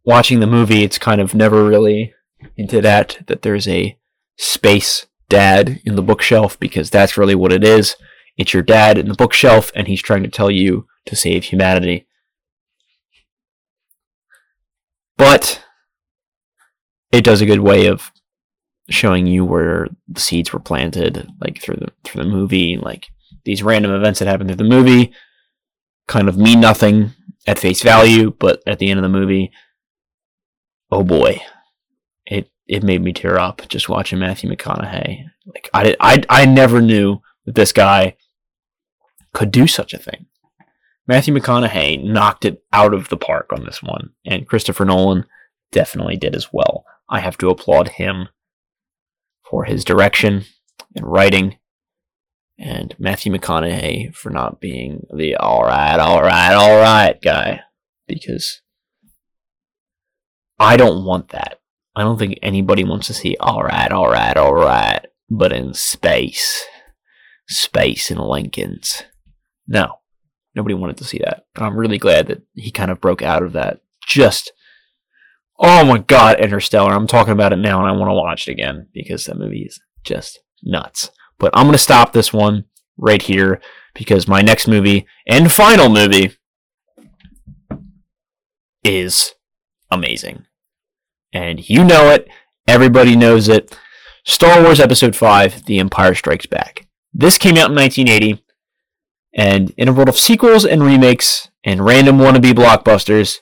[0.05, 2.15] watching the movie, it's kind of never really
[2.57, 3.98] into that that there's a
[4.39, 7.97] space dad in the bookshelf because that's really what it is.
[8.37, 12.07] It's your dad in the bookshelf, and he's trying to tell you to save humanity.
[15.17, 15.63] But
[17.11, 18.13] it does a good way of
[18.89, 22.77] showing you where the seeds were planted, like through the through the movie.
[22.77, 23.09] Like
[23.45, 25.13] these random events that happen through the movie
[26.07, 27.11] kind of mean nothing
[27.47, 29.51] at face value, but at the end of the movie,
[30.93, 31.41] oh boy,
[32.69, 35.25] it made me tear up just watching Matthew McConaughey.
[35.47, 38.17] Like I I I never knew that this guy
[39.33, 40.27] could do such a thing.
[41.07, 45.25] Matthew McConaughey knocked it out of the park on this one, and Christopher Nolan
[45.73, 46.85] definitely did as well.
[47.09, 48.29] I have to applaud him
[49.43, 50.45] for his direction
[50.95, 51.57] and writing,
[52.59, 57.63] and Matthew McConaughey for not being the all right, all right, all right guy,
[58.07, 58.61] because
[60.59, 61.58] I don't want that.
[61.99, 65.75] I don't think anybody wants to see all right, all right, all right, but in
[65.75, 66.65] space,
[67.49, 69.03] space in Lincolns.
[69.67, 69.95] No,
[70.55, 71.47] nobody wanted to see that.
[71.57, 73.81] And I'm really glad that he kind of broke out of that.
[74.07, 74.53] Just,
[75.59, 76.93] oh my god, Interstellar.
[76.93, 79.63] I'm talking about it now and I want to watch it again because that movie
[79.63, 81.11] is just nuts.
[81.39, 82.65] But I'm to stop this one
[82.97, 83.61] right here
[83.95, 86.33] because my next movie and final movie
[88.85, 89.35] is
[89.91, 90.45] amazing
[91.33, 92.29] and you know it.
[92.67, 93.77] Everybody knows it.
[94.25, 96.87] Star Wars Episode 5 The Empire Strikes Back.
[97.13, 98.45] This came out in 1980,
[99.35, 103.39] and in a world of sequels and remakes and random wannabe blockbusters,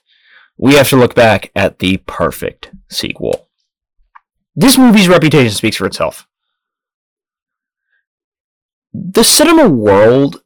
[0.57, 3.49] we have to look back at the perfect sequel.
[4.55, 6.27] This movie's reputation speaks for itself.
[8.93, 10.43] The cinema world,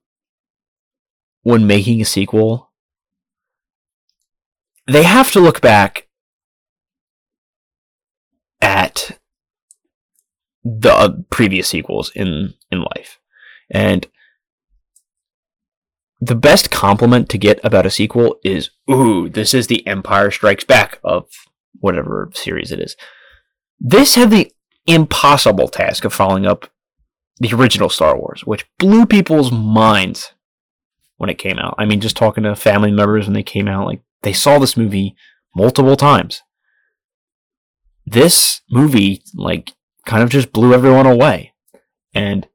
[1.43, 2.73] when making a sequel,
[4.89, 6.09] they have to look back
[8.61, 9.19] at
[10.63, 13.19] the previous sequels in in life.
[13.71, 14.07] And
[16.21, 20.65] the best compliment to get about a sequel is, ooh, this is the Empire Strikes
[20.65, 21.29] Back of
[21.79, 22.95] whatever series it is.
[23.79, 24.53] This had the
[24.87, 26.71] impossible task of following up
[27.39, 30.35] the original Star Wars, which blew people's minds
[31.17, 31.75] when it came out.
[31.79, 34.77] I mean, just talking to family members when they came out, like they saw this
[34.77, 35.17] movie
[35.57, 36.43] multiple times.
[38.11, 39.73] This movie, like,
[40.05, 41.53] kind of just blew everyone away.
[42.13, 42.49] And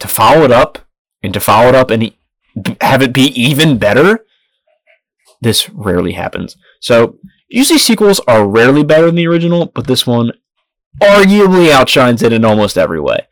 [0.00, 0.80] to follow it up
[1.22, 2.12] and to follow it up and
[2.80, 4.24] have it be even better,
[5.40, 6.56] this rarely happens.
[6.80, 10.32] So, usually sequels are rarely better than the original, but this one
[11.00, 13.28] arguably outshines it in almost every way.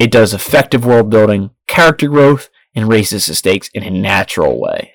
[0.00, 4.94] It does effective world building, character growth, and raises the stakes in a natural way.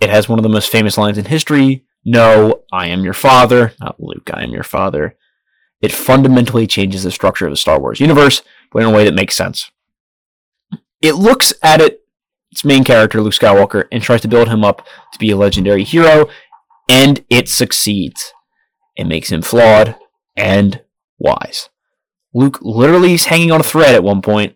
[0.00, 3.72] It has one of the most famous lines in history No, I am your father.
[3.80, 5.16] Not Luke, I am your father.
[5.82, 9.14] It fundamentally changes the structure of the Star Wars universe, but in a way that
[9.14, 9.72] makes sense.
[11.02, 12.02] It looks at it,
[12.52, 15.82] its main character, Luke Skywalker, and tries to build him up to be a legendary
[15.82, 16.28] hero,
[16.88, 18.32] and it succeeds.
[18.94, 19.96] It makes him flawed
[20.36, 20.82] and
[21.18, 21.70] wise.
[22.32, 24.54] Luke literally is hanging on a thread at one point,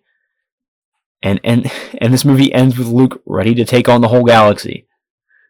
[1.20, 4.86] and and and this movie ends with Luke ready to take on the whole galaxy.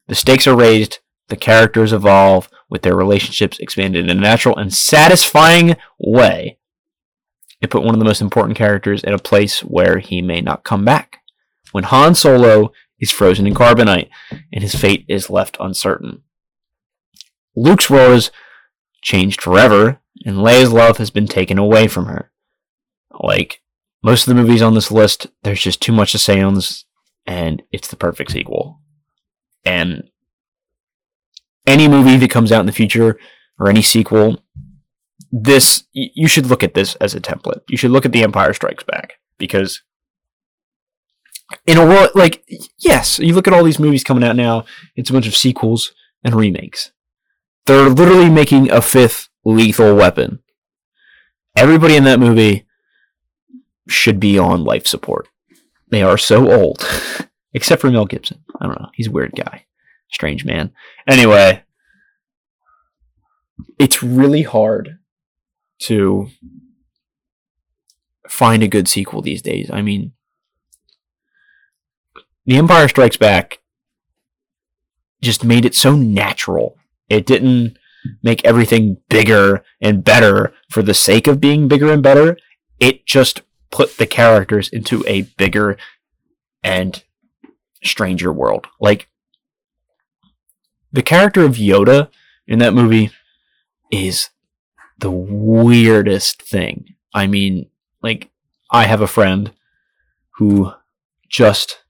[0.09, 1.01] The stakes are raised,
[1.31, 6.59] the characters evolve, with their relationships expanded in a natural and satisfying way.
[7.61, 10.65] It put one of the most important characters in a place where he may not
[10.65, 11.19] come back.
[11.73, 14.09] When Han Solo is frozen in carbonite
[14.53, 16.23] and his fate is left uncertain.
[17.57, 18.31] Luke's role is
[19.03, 22.31] changed forever, and Leia's love has been taken away from her.
[23.19, 23.61] Like,
[24.03, 26.85] most of the movies on this list, there's just too much to say on this,
[27.27, 28.81] and it's the perfect sequel.
[29.65, 30.05] And
[31.71, 33.19] any movie that comes out in the future,
[33.59, 34.43] or any sequel,
[35.33, 37.63] this, you should look at this as a template.
[37.69, 39.83] You should look at The Empire Strikes Back, because
[41.67, 42.45] in a world, like,
[42.79, 44.65] yes, you look at all these movies coming out now,
[44.97, 46.93] it's a bunch of sequels and remakes.
[47.67, 50.41] They're literally making a fifth lethal weapon.
[51.57, 52.67] Everybody in that movie
[53.89, 55.29] should be on life support.
[55.91, 56.87] They are so old.
[57.53, 58.45] Except for Mel Gibson.
[58.61, 58.91] I don't know.
[58.95, 59.67] He's a weird guy.
[60.13, 60.73] Strange man.
[61.07, 61.63] Anyway,
[63.79, 64.99] it's really hard
[65.81, 66.29] to
[68.29, 69.71] find a good sequel these days.
[69.73, 70.13] I mean,
[72.47, 73.61] The Empire Strikes Back
[75.21, 76.77] just made it so natural.
[77.09, 77.77] It didn't
[78.23, 82.39] make everything bigger and better for the sake of being bigger and better.
[82.79, 85.77] It just put the characters into a bigger
[86.63, 87.03] and
[87.85, 88.67] stranger world.
[88.81, 89.09] Like
[90.93, 92.11] the character of Yoda
[92.47, 93.11] in that movie
[93.91, 94.31] is
[94.99, 96.95] the weirdest thing.
[97.15, 97.71] I mean,
[98.03, 98.31] like
[98.71, 99.53] I have a friend
[100.37, 100.73] who
[101.29, 101.83] just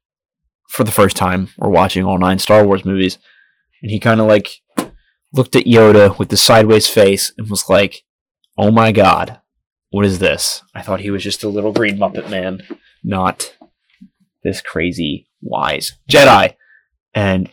[0.69, 3.19] for the first time were watching all nine Star Wars movies
[3.83, 4.61] and he kind of like
[5.33, 8.05] looked at Yoda with the sideways face and was like,
[8.57, 9.41] "Oh my god,
[9.91, 12.63] what is this?" I thought he was just a little green Muppet man,
[13.03, 13.57] not
[14.43, 16.55] this crazy wise Jedi.
[17.15, 17.53] And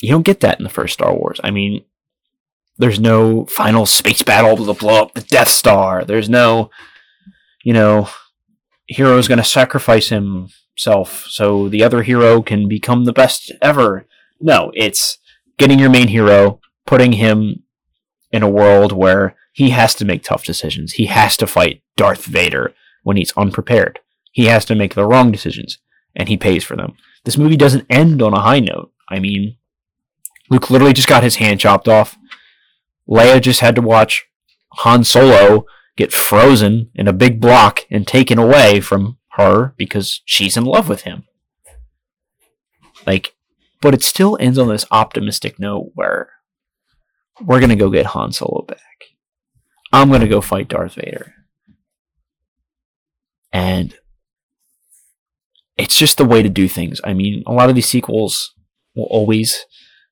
[0.00, 1.40] you don't get that in the first Star Wars.
[1.42, 1.84] I mean,
[2.78, 6.04] there's no final space battle to blow up the Death Star.
[6.04, 6.70] There's no,
[7.62, 8.08] you know,
[8.86, 14.06] hero's going to sacrifice himself so the other hero can become the best ever.
[14.40, 15.18] No, it's
[15.56, 17.62] getting your main hero, putting him
[18.32, 20.94] in a world where he has to make tough decisions.
[20.94, 24.00] He has to fight Darth Vader when he's unprepared.
[24.32, 25.78] He has to make the wrong decisions,
[26.16, 26.96] and he pays for them.
[27.24, 28.90] This movie doesn't end on a high note.
[29.08, 29.56] I mean,
[30.50, 32.16] Luke literally just got his hand chopped off.
[33.08, 34.26] Leia just had to watch
[34.78, 35.64] Han Solo
[35.96, 40.88] get frozen in a big block and taken away from her because she's in love
[40.88, 41.24] with him.
[43.06, 43.34] Like,
[43.80, 46.30] but it still ends on this optimistic note where
[47.40, 48.78] we're going to go get Han Solo back.
[49.92, 51.34] I'm going to go fight Darth Vader.
[53.52, 53.96] And
[55.76, 57.00] it's just the way to do things.
[57.04, 58.54] I mean, a lot of these sequels
[58.94, 59.64] will always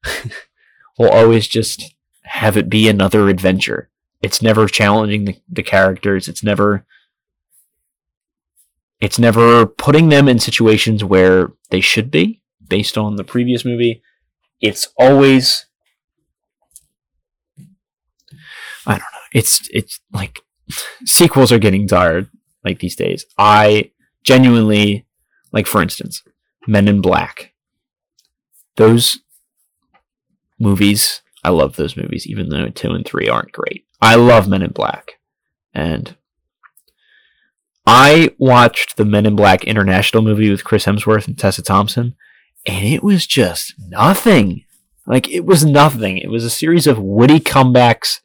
[0.98, 1.94] will always just
[2.24, 3.90] have it be another adventure.
[4.20, 6.28] It's never challenging the, the characters.
[6.28, 6.84] It's never
[9.00, 14.00] it's never putting them in situations where they should be based on the previous movie.
[14.60, 15.66] It's always
[18.86, 19.28] I don't know.
[19.34, 20.40] It's it's like
[21.04, 22.28] sequels are getting tired
[22.64, 23.26] like these days.
[23.36, 23.90] I
[24.22, 25.06] genuinely
[25.52, 26.22] like for instance,
[26.66, 27.52] Men in Black.
[28.76, 29.18] Those
[30.62, 33.84] movies, I love those movies even though 2 and 3 aren't great.
[34.00, 35.18] I love Men in Black.
[35.74, 36.16] And
[37.86, 42.14] I watched the Men in Black International movie with Chris Hemsworth and Tessa Thompson,
[42.64, 44.64] and it was just nothing.
[45.06, 46.18] Like it was nothing.
[46.18, 48.20] It was a series of witty comebacks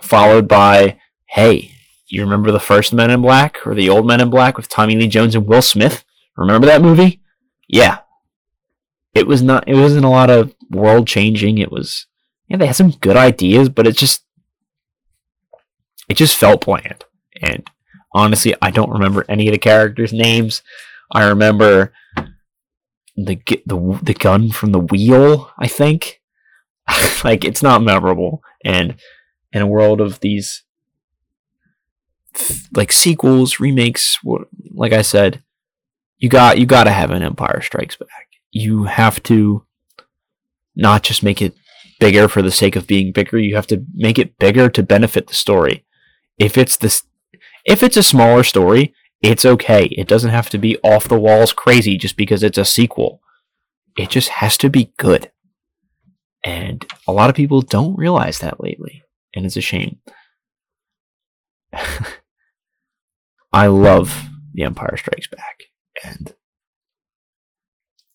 [0.00, 1.72] followed by, "Hey,
[2.12, 4.96] You remember the first Men in Black or the old Men in Black with Tommy
[4.96, 6.04] Lee Jones and Will Smith?
[6.36, 7.20] Remember that movie?
[7.68, 7.98] Yeah.
[9.14, 11.58] It was not it wasn't a lot of world changing.
[11.58, 12.06] It was
[12.48, 14.24] yeah, they had some good ideas, but it just
[16.08, 17.04] it just felt bland.
[17.40, 17.68] And
[18.12, 20.62] honestly, I don't remember any of the characters' names.
[21.12, 21.92] I remember
[23.16, 26.20] the the the gun from the wheel, I think.
[27.24, 28.96] like it's not memorable and
[29.52, 30.62] in a world of these
[32.72, 34.18] like sequels, remakes,
[34.72, 35.42] like I said,
[36.18, 38.08] you got you got to have an Empire Strikes Back.
[38.52, 39.64] You have to
[40.80, 41.54] not just make it
[42.00, 43.38] bigger for the sake of being bigger.
[43.38, 45.84] You have to make it bigger to benefit the story.
[46.38, 47.04] If it's this,
[47.64, 49.84] if it's a smaller story, it's okay.
[49.92, 53.20] It doesn't have to be off the walls crazy just because it's a sequel.
[53.96, 55.30] It just has to be good.
[56.42, 59.02] And a lot of people don't realize that lately,
[59.34, 59.98] and it's a shame.
[63.52, 65.64] I love The Empire Strikes Back,
[66.02, 66.34] and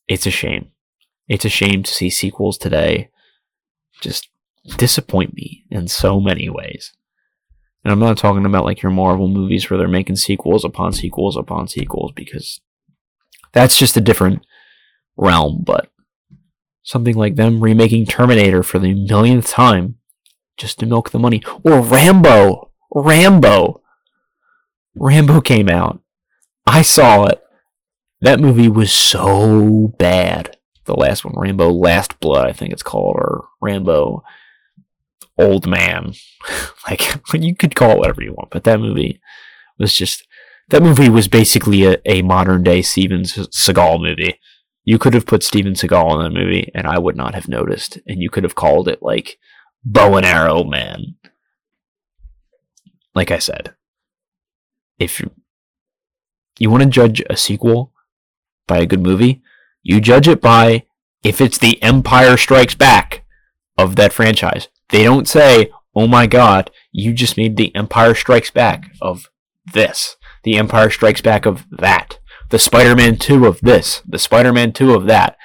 [0.08, 0.72] it's a shame.
[1.28, 3.10] It's a shame to see sequels today
[4.02, 4.30] just
[4.78, 6.94] disappoint me in so many ways.
[7.84, 11.38] And I'm not talking about like your Marvel movies where they're making sequels upon sequels
[11.38, 12.60] upon sequels because
[13.54, 14.46] that's just a different
[15.18, 15.90] realm, but
[16.84, 19.96] something like them remaking Terminator for the millionth time
[20.58, 21.44] just to milk the money.
[21.64, 22.72] Or Rambo.
[22.94, 23.82] Rambo.
[24.96, 26.02] Rambo came out.
[26.66, 27.42] I saw it.
[28.22, 30.55] That movie was so bad.
[30.86, 34.24] The last one, Rambo Last Blood, I think it's called, or Rambo
[35.38, 36.14] Old Man.
[36.90, 37.02] like,
[37.34, 39.20] you could call it whatever you want, but that movie
[39.78, 40.26] was just.
[40.70, 44.40] That movie was basically a, a modern day Steven Seagal movie.
[44.84, 48.00] You could have put Steven Seagal in that movie, and I would not have noticed.
[48.08, 49.38] And you could have called it like
[49.84, 51.18] Bow and Arrow Man.
[53.14, 53.76] Like I said,
[54.98, 55.30] if you,
[56.58, 57.94] you want to judge a sequel
[58.68, 59.44] by a good movie,
[59.86, 60.84] you judge it by
[61.24, 63.24] if it's the Empire Strikes Back
[63.78, 64.68] of that franchise.
[64.90, 69.30] They don't say, oh my god, you just made the Empire Strikes Back of
[69.74, 72.20] this, the Empire Strikes Back of that
[72.50, 75.38] the Spider-Man 2 of this, the Spider-Man 2 of that.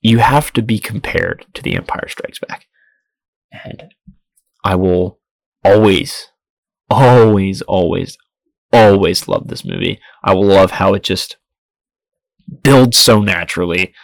[0.00, 2.66] You have to be compared to The Empire Strikes Back.
[3.52, 3.94] And
[4.64, 5.20] I will
[5.64, 6.28] always,
[6.88, 8.16] always, always,
[8.72, 10.00] always love this movie.
[10.22, 11.36] I will love how it just
[12.62, 13.94] builds so naturally.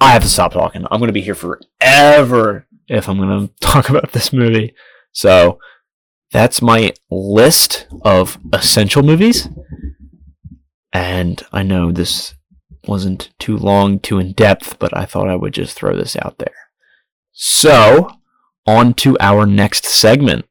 [0.00, 0.84] I have to stop talking.
[0.90, 4.74] I'm going to be here forever if I'm going to talk about this movie.
[5.12, 5.58] So
[6.30, 9.48] that's my list of essential movies.
[10.92, 12.34] And I know this
[12.86, 16.38] wasn't too long, too in depth, but I thought I would just throw this out
[16.38, 16.54] there.
[17.32, 18.10] So,
[18.66, 20.46] on to our next segment.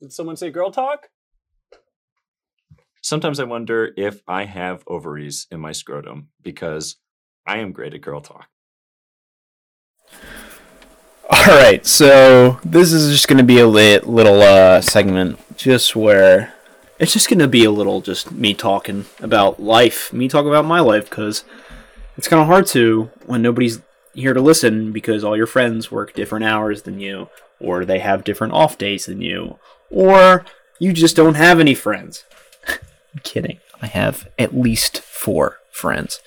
[0.00, 1.08] Did someone say girl talk?
[3.06, 6.96] Sometimes I wonder if I have ovaries in my scrotum because
[7.46, 8.48] I am great at girl talk.
[11.30, 16.52] All right, so this is just going to be a little uh, segment just where
[16.98, 20.80] it's just gonna be a little just me talking about life, me talking about my
[20.80, 21.44] life, because
[22.16, 23.82] it's kind of hard to when nobody's
[24.14, 27.28] here to listen because all your friends work different hours than you,
[27.60, 30.44] or they have different off days than you, or
[30.80, 32.24] you just don't have any friends.
[33.16, 33.60] I'm kidding.
[33.80, 36.20] I have at least four friends.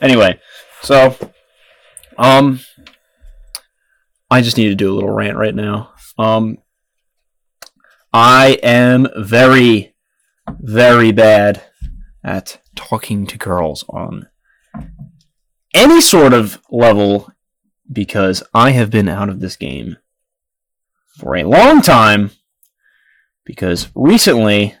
[0.00, 0.40] Anyway,
[0.80, 1.16] so
[2.16, 2.60] um
[4.30, 5.92] I just need to do a little rant right now.
[6.16, 6.58] Um
[8.12, 9.96] I am very
[10.48, 11.64] very bad
[12.22, 14.28] at talking to girls on
[15.74, 17.32] any sort of level
[17.92, 19.96] because I have been out of this game
[21.18, 22.30] for a long time
[23.44, 24.76] because recently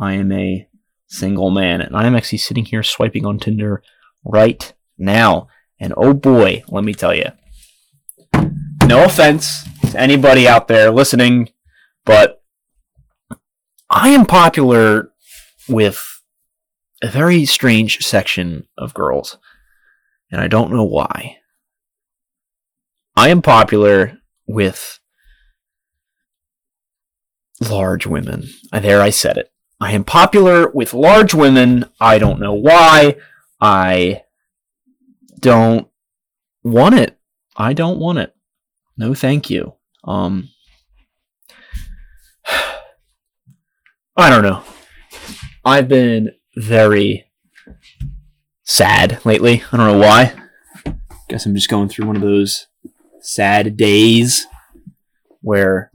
[0.00, 0.67] I am a
[1.08, 3.82] single man and I'm actually sitting here swiping on Tinder
[4.24, 5.48] right now.
[5.80, 7.30] And oh boy, let me tell you.
[8.84, 11.50] No offense to anybody out there listening,
[12.04, 12.42] but
[13.90, 15.10] I am popular
[15.68, 16.22] with
[17.02, 19.38] a very strange section of girls,
[20.30, 21.38] and I don't know why.
[23.16, 24.98] I am popular with
[27.60, 28.48] large women.
[28.72, 29.50] There, I said it.
[29.80, 31.84] I am popular with large women.
[32.00, 33.16] I don't know why.
[33.60, 34.22] I
[35.38, 35.88] don't
[36.64, 37.18] want it.
[37.56, 38.34] I don't want it.
[38.96, 39.74] No, thank you.
[40.04, 40.48] Um,
[44.16, 44.64] I don't know.
[45.64, 47.30] I've been very
[48.64, 49.62] sad lately.
[49.70, 50.34] I don't know why.
[51.28, 52.66] Guess I'm just going through one of those
[53.20, 54.46] sad days
[55.40, 55.92] where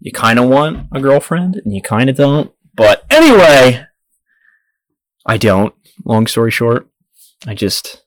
[0.00, 2.52] you kind of want a girlfriend and you kind of don't.
[2.80, 3.84] But anyway,
[5.26, 5.74] I don't.
[6.06, 6.88] Long story short,
[7.46, 8.04] I just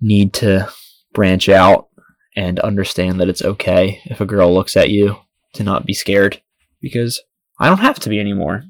[0.00, 0.70] need to
[1.12, 1.88] branch out
[2.34, 5.16] and understand that it's okay if a girl looks at you
[5.52, 6.40] to not be scared
[6.80, 7.20] because
[7.58, 8.62] I don't have to be anymore.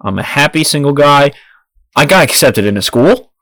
[0.00, 1.32] I'm a happy single guy.
[1.96, 3.32] I got accepted into school.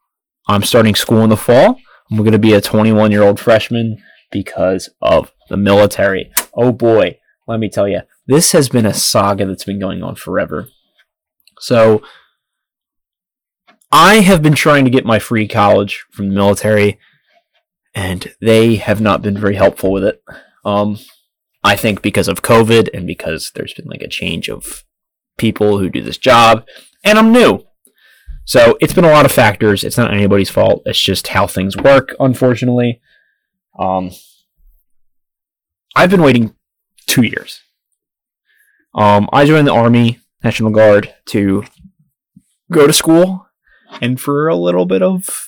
[0.47, 1.77] I'm starting school in the fall.
[2.09, 4.01] I'm going to be a 21 year old freshman
[4.31, 6.31] because of the military.
[6.55, 10.15] Oh boy, let me tell you, this has been a saga that's been going on
[10.15, 10.67] forever.
[11.59, 12.03] So,
[13.91, 16.99] I have been trying to get my free college from the military,
[17.95, 20.21] and they have not been very helpful with it.
[20.65, 20.99] Um,
[21.63, 24.83] I think because of COVID and because there's been like a change of
[25.37, 26.65] people who do this job,
[27.03, 27.63] and I'm new.
[28.43, 29.83] So it's been a lot of factors.
[29.83, 30.83] It's not anybody's fault.
[30.85, 33.01] It's just how things work, unfortunately.
[33.77, 34.11] Um,
[35.95, 36.55] I've been waiting
[37.07, 37.61] two years.
[38.97, 41.63] Um, I joined the Army, National Guard, to
[42.71, 43.47] go to school,
[44.01, 45.47] and for a little bit of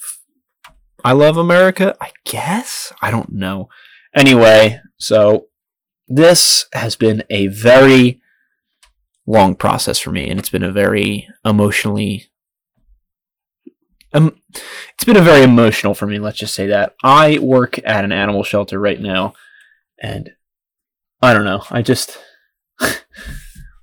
[1.04, 2.94] I love America, I guess.
[3.02, 3.70] I don't know.
[4.16, 5.48] Anyway, so
[6.08, 8.22] this has been a very
[9.26, 12.26] long process for me, and it's been a very emotionally.
[14.14, 14.42] Um,
[14.94, 16.20] it's been a very emotional for me.
[16.20, 19.34] Let's just say that I work at an animal shelter right now,
[20.02, 20.32] and
[21.22, 21.64] I don't know.
[21.72, 22.20] I just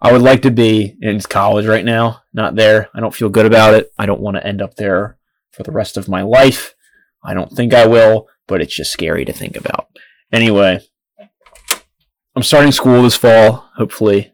[0.01, 2.23] I would like to be in college right now.
[2.33, 2.89] Not there.
[2.95, 3.93] I don't feel good about it.
[3.99, 5.17] I don't want to end up there
[5.53, 6.75] for the rest of my life.
[7.25, 9.89] I don't think I will, but it's just scary to think about.
[10.33, 10.81] Anyway,
[12.35, 14.33] I'm starting school this fall, hopefully.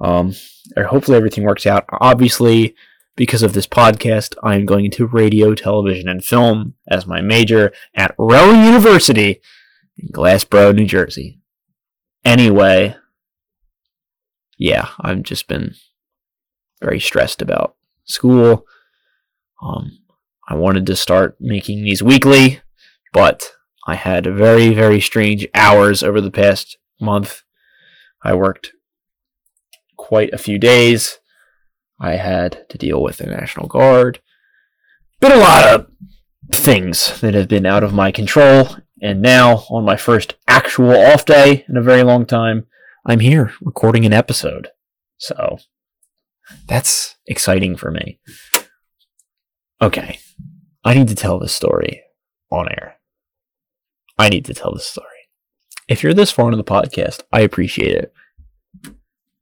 [0.00, 0.34] Um,
[0.76, 1.84] or hopefully everything works out.
[2.00, 2.74] Obviously,
[3.16, 8.14] because of this podcast, I'm going into radio, television, and film as my major at
[8.18, 9.40] Rowan University
[9.98, 11.40] in Glassboro, New Jersey.
[12.24, 12.96] Anyway,
[14.62, 15.74] yeah, I've just been
[16.80, 18.64] very stressed about school.
[19.60, 19.98] Um,
[20.48, 22.60] I wanted to start making these weekly,
[23.12, 23.50] but
[23.88, 27.42] I had very, very strange hours over the past month.
[28.22, 28.70] I worked
[29.96, 31.18] quite a few days.
[31.98, 34.20] I had to deal with the National Guard.
[35.18, 35.88] Been a lot of
[36.52, 38.76] things that have been out of my control.
[39.00, 42.66] And now, on my first actual off day in a very long time,
[43.04, 44.68] I'm here recording an episode.
[45.18, 45.58] So,
[46.68, 48.20] that's exciting for me.
[49.80, 50.20] Okay,
[50.84, 52.02] I need to tell this story
[52.50, 53.00] on air.
[54.18, 55.08] I need to tell this story.
[55.88, 58.14] If you're this far into the podcast, I appreciate it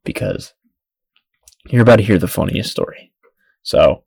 [0.04, 0.54] because
[1.66, 3.12] you're about to hear the funniest story.
[3.62, 4.04] So,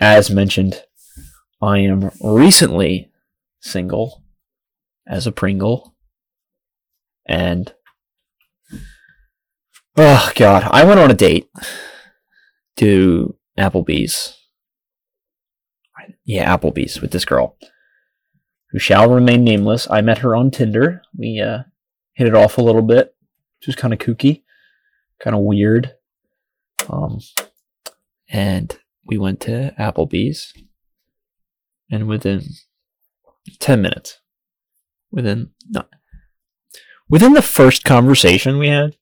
[0.00, 0.82] as mentioned,
[1.60, 3.12] I am recently
[3.60, 4.24] single
[5.06, 5.94] as a Pringle.
[7.24, 7.72] And,
[9.96, 11.48] oh God, I went on a date
[12.76, 14.38] to Applebee's.
[16.24, 17.56] Yeah, Applebee's with this girl
[18.70, 19.88] who shall remain nameless.
[19.90, 21.02] I met her on Tinder.
[21.16, 21.64] We uh,
[22.14, 23.14] hit it off a little bit.
[23.60, 24.42] She was kind of kooky,
[25.20, 25.94] kind of weird.
[26.88, 27.20] Um,
[28.28, 30.52] and we went to Applebee's,
[31.90, 32.42] and within
[33.60, 34.20] ten minutes,
[35.10, 35.88] within not
[37.08, 38.96] within the first conversation we had,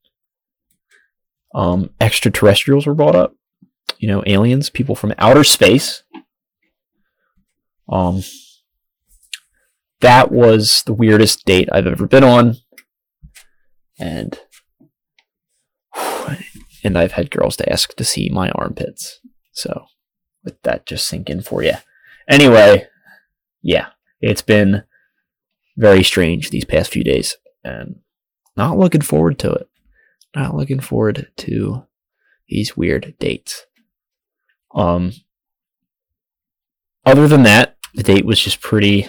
[1.55, 3.35] um, extraterrestrials were brought up.
[3.99, 6.03] You know, aliens, people from outer space.
[7.89, 8.23] Um,
[10.01, 12.57] that was the weirdest date I've ever been on.
[13.99, 14.39] And
[16.85, 19.21] and I've had girls to ask to see my armpits.
[19.53, 19.87] So
[20.45, 21.75] let that just sink in for you.
[22.29, 22.87] Anyway,
[23.63, 23.89] yeah,
[24.21, 24.85] it's been
[25.77, 27.97] very strange these past few days and
[28.57, 29.69] not looking forward to it.
[30.35, 31.87] Not looking forward to
[32.49, 33.67] these weird dates.
[34.75, 35.13] Um
[37.05, 39.09] other than that, the date was just pretty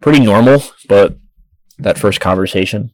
[0.00, 1.18] pretty normal, but
[1.78, 2.92] that first conversation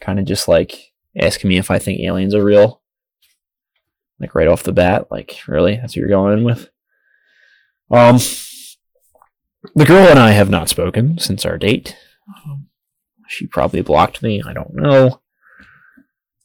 [0.00, 2.82] kind of just like asking me if I think aliens are real.
[4.20, 6.68] Like right off the bat, like really, that's what you're going in with.
[7.90, 8.18] Um,
[9.74, 11.96] the girl and I have not spoken since our date.
[12.44, 12.68] Um,
[13.28, 14.42] she probably blocked me.
[14.44, 15.21] I don't know.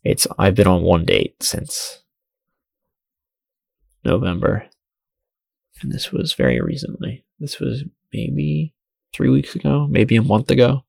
[0.07, 2.01] It's I've been on one date since
[4.05, 4.65] November,
[5.81, 7.25] and this was very recently.
[7.41, 7.83] This was
[8.13, 8.73] maybe
[9.13, 10.85] three weeks ago, maybe a month ago.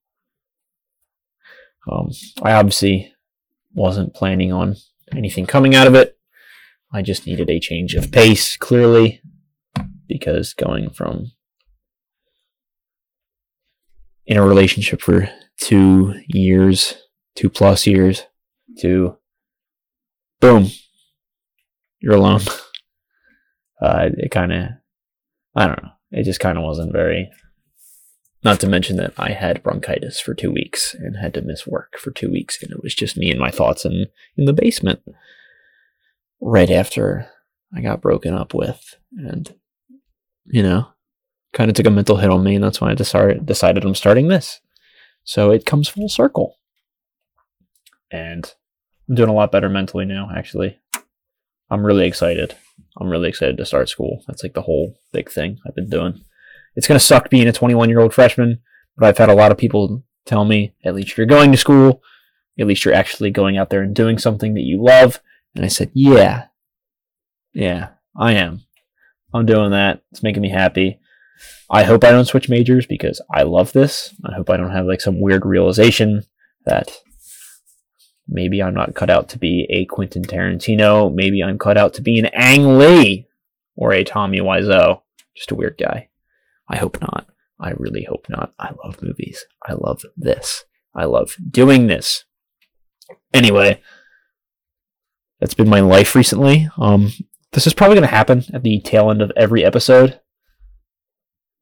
[1.90, 2.10] Um,
[2.42, 3.12] I obviously
[3.74, 4.76] wasn't planning on
[5.12, 6.16] anything coming out of it.
[6.92, 9.20] I just needed a change of pace, clearly,
[10.06, 11.32] because going from
[14.26, 16.94] in a relationship for two years,
[17.34, 18.22] two plus years,
[18.80, 19.16] to
[20.40, 20.68] boom,
[22.00, 22.40] you're alone.
[23.80, 24.70] Uh, it kind of,
[25.54, 25.90] I don't know.
[26.10, 27.30] It just kind of wasn't very.
[28.42, 31.96] Not to mention that I had bronchitis for two weeks and had to miss work
[31.98, 34.06] for two weeks, and it was just me and my thoughts in
[34.36, 35.00] in the basement.
[36.40, 37.28] Right after
[37.72, 39.54] I got broken up with, and
[40.46, 40.88] you know,
[41.52, 43.94] kind of took a mental hit on me, and that's when I decided decided I'm
[43.94, 44.60] starting this.
[45.24, 46.56] So it comes full circle,
[48.10, 48.52] and
[49.12, 50.30] doing a lot better mentally now.
[50.34, 50.78] Actually,
[51.70, 52.56] I'm really excited.
[53.00, 54.22] I'm really excited to start school.
[54.26, 56.24] That's like the whole big thing I've been doing.
[56.76, 58.60] It's gonna suck being a 21 year old freshman,
[58.96, 62.02] but I've had a lot of people tell me at least you're going to school,
[62.58, 65.20] at least you're actually going out there and doing something that you love.
[65.54, 66.46] And I said, yeah,
[67.52, 68.62] yeah, I am.
[69.32, 70.02] I'm doing that.
[70.10, 71.00] It's making me happy.
[71.70, 74.14] I hope I don't switch majors because I love this.
[74.24, 76.24] I hope I don't have like some weird realization
[76.64, 76.90] that
[78.28, 81.12] maybe I'm not cut out to be a Quentin Tarantino.
[81.12, 83.26] Maybe I'm cut out to be an Ang Lee
[83.76, 85.02] or a Tommy Wiseau.
[85.34, 86.08] Just a weird guy.
[86.68, 87.26] I hope not.
[87.60, 88.52] I really hope not.
[88.58, 89.44] I love movies.
[89.66, 90.64] I love this.
[90.94, 92.24] I love doing this.
[93.32, 93.80] Anyway,
[95.40, 96.68] that's been my life recently.
[96.76, 97.12] Um,
[97.52, 100.20] this is probably going to happen at the tail end of every episode.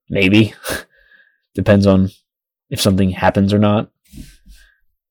[0.09, 0.55] Maybe.
[1.55, 2.11] Depends on
[2.69, 3.91] if something happens or not.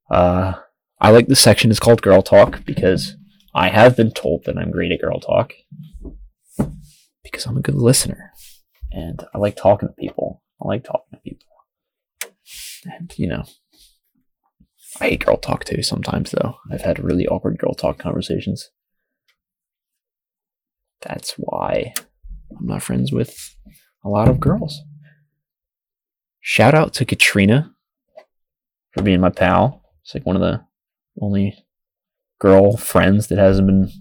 [0.10, 0.53] Uh,
[1.00, 3.16] I like the section is called Girl Talk because
[3.54, 5.54] I have been told that I'm great at Girl Talk
[7.24, 8.32] because I'm a good listener
[8.91, 10.41] and I like talking to people.
[10.62, 11.48] I like talking to people.
[12.86, 13.43] And, you know,
[15.02, 16.56] I hate girl talk too sometimes, though.
[16.72, 18.70] I've had really awkward girl talk conversations.
[21.02, 21.93] That's why
[22.58, 23.56] I'm not friends with
[24.04, 24.82] a lot of girls.
[26.39, 27.74] Shout out to Katrina
[28.91, 29.84] for being my pal.
[30.04, 30.64] It's like one of the
[31.22, 31.66] only
[32.39, 33.91] girl friends that hasn't been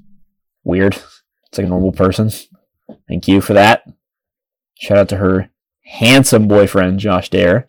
[0.65, 0.95] weird.
[0.95, 2.31] It's like a normal person.
[3.09, 3.85] Thank you for that.
[4.79, 5.51] Shout out to her
[5.85, 7.69] handsome boyfriend, Josh Dare.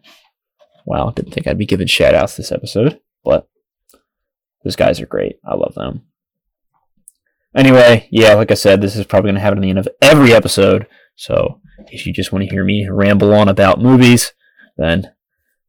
[0.86, 3.48] Wow, didn't think I'd be giving shout outs this episode, but
[4.64, 5.38] those guys are great.
[5.46, 6.04] I love them.
[7.56, 9.88] Anyway, yeah, like I said, this is probably going to happen at the end of
[10.02, 10.88] every episode.
[11.16, 14.34] So if you just want to hear me ramble on about movies,
[14.78, 15.14] then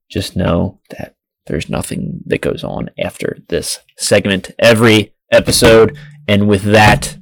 [0.09, 1.16] just know that
[1.47, 5.97] there's nothing that goes on after this segment every episode.
[6.29, 7.17] And with that,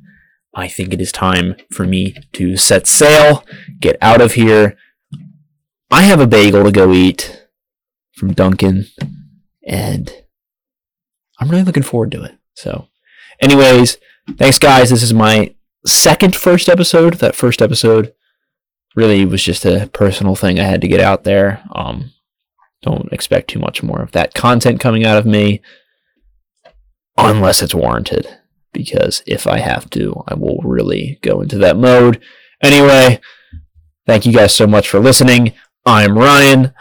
[0.55, 3.45] I think it is time for me to set sail,
[3.81, 4.77] get out of here.
[5.91, 7.47] I have a bagel to go eat
[8.15, 8.87] from Dunkin',
[9.67, 10.13] and
[11.39, 12.37] I'm really looking forward to it.
[12.55, 12.89] So,
[13.41, 13.99] anyways,
[14.39, 14.91] thanks, guys.
[14.91, 15.55] This is my
[15.85, 17.15] second first episode.
[17.15, 18.15] That first episode
[18.95, 21.63] really was just a personal thing I had to get out there.
[21.75, 22.13] Um,
[22.85, 25.63] don't expect too much more of that content coming out of me
[27.17, 28.29] unless it's warranted.
[28.73, 32.21] Because if I have to, I will really go into that mode.
[32.63, 33.21] Anyway,
[34.07, 35.53] thank you guys so much for listening.
[35.87, 36.75] I'm Ryan.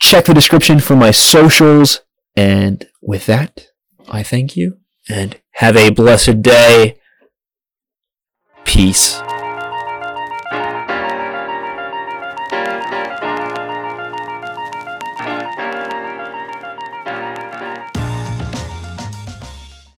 [0.00, 2.00] Check the description for my socials.
[2.36, 3.66] And with that,
[4.08, 4.78] I thank you
[5.08, 6.98] and have a blessed day.
[8.64, 9.20] Peace.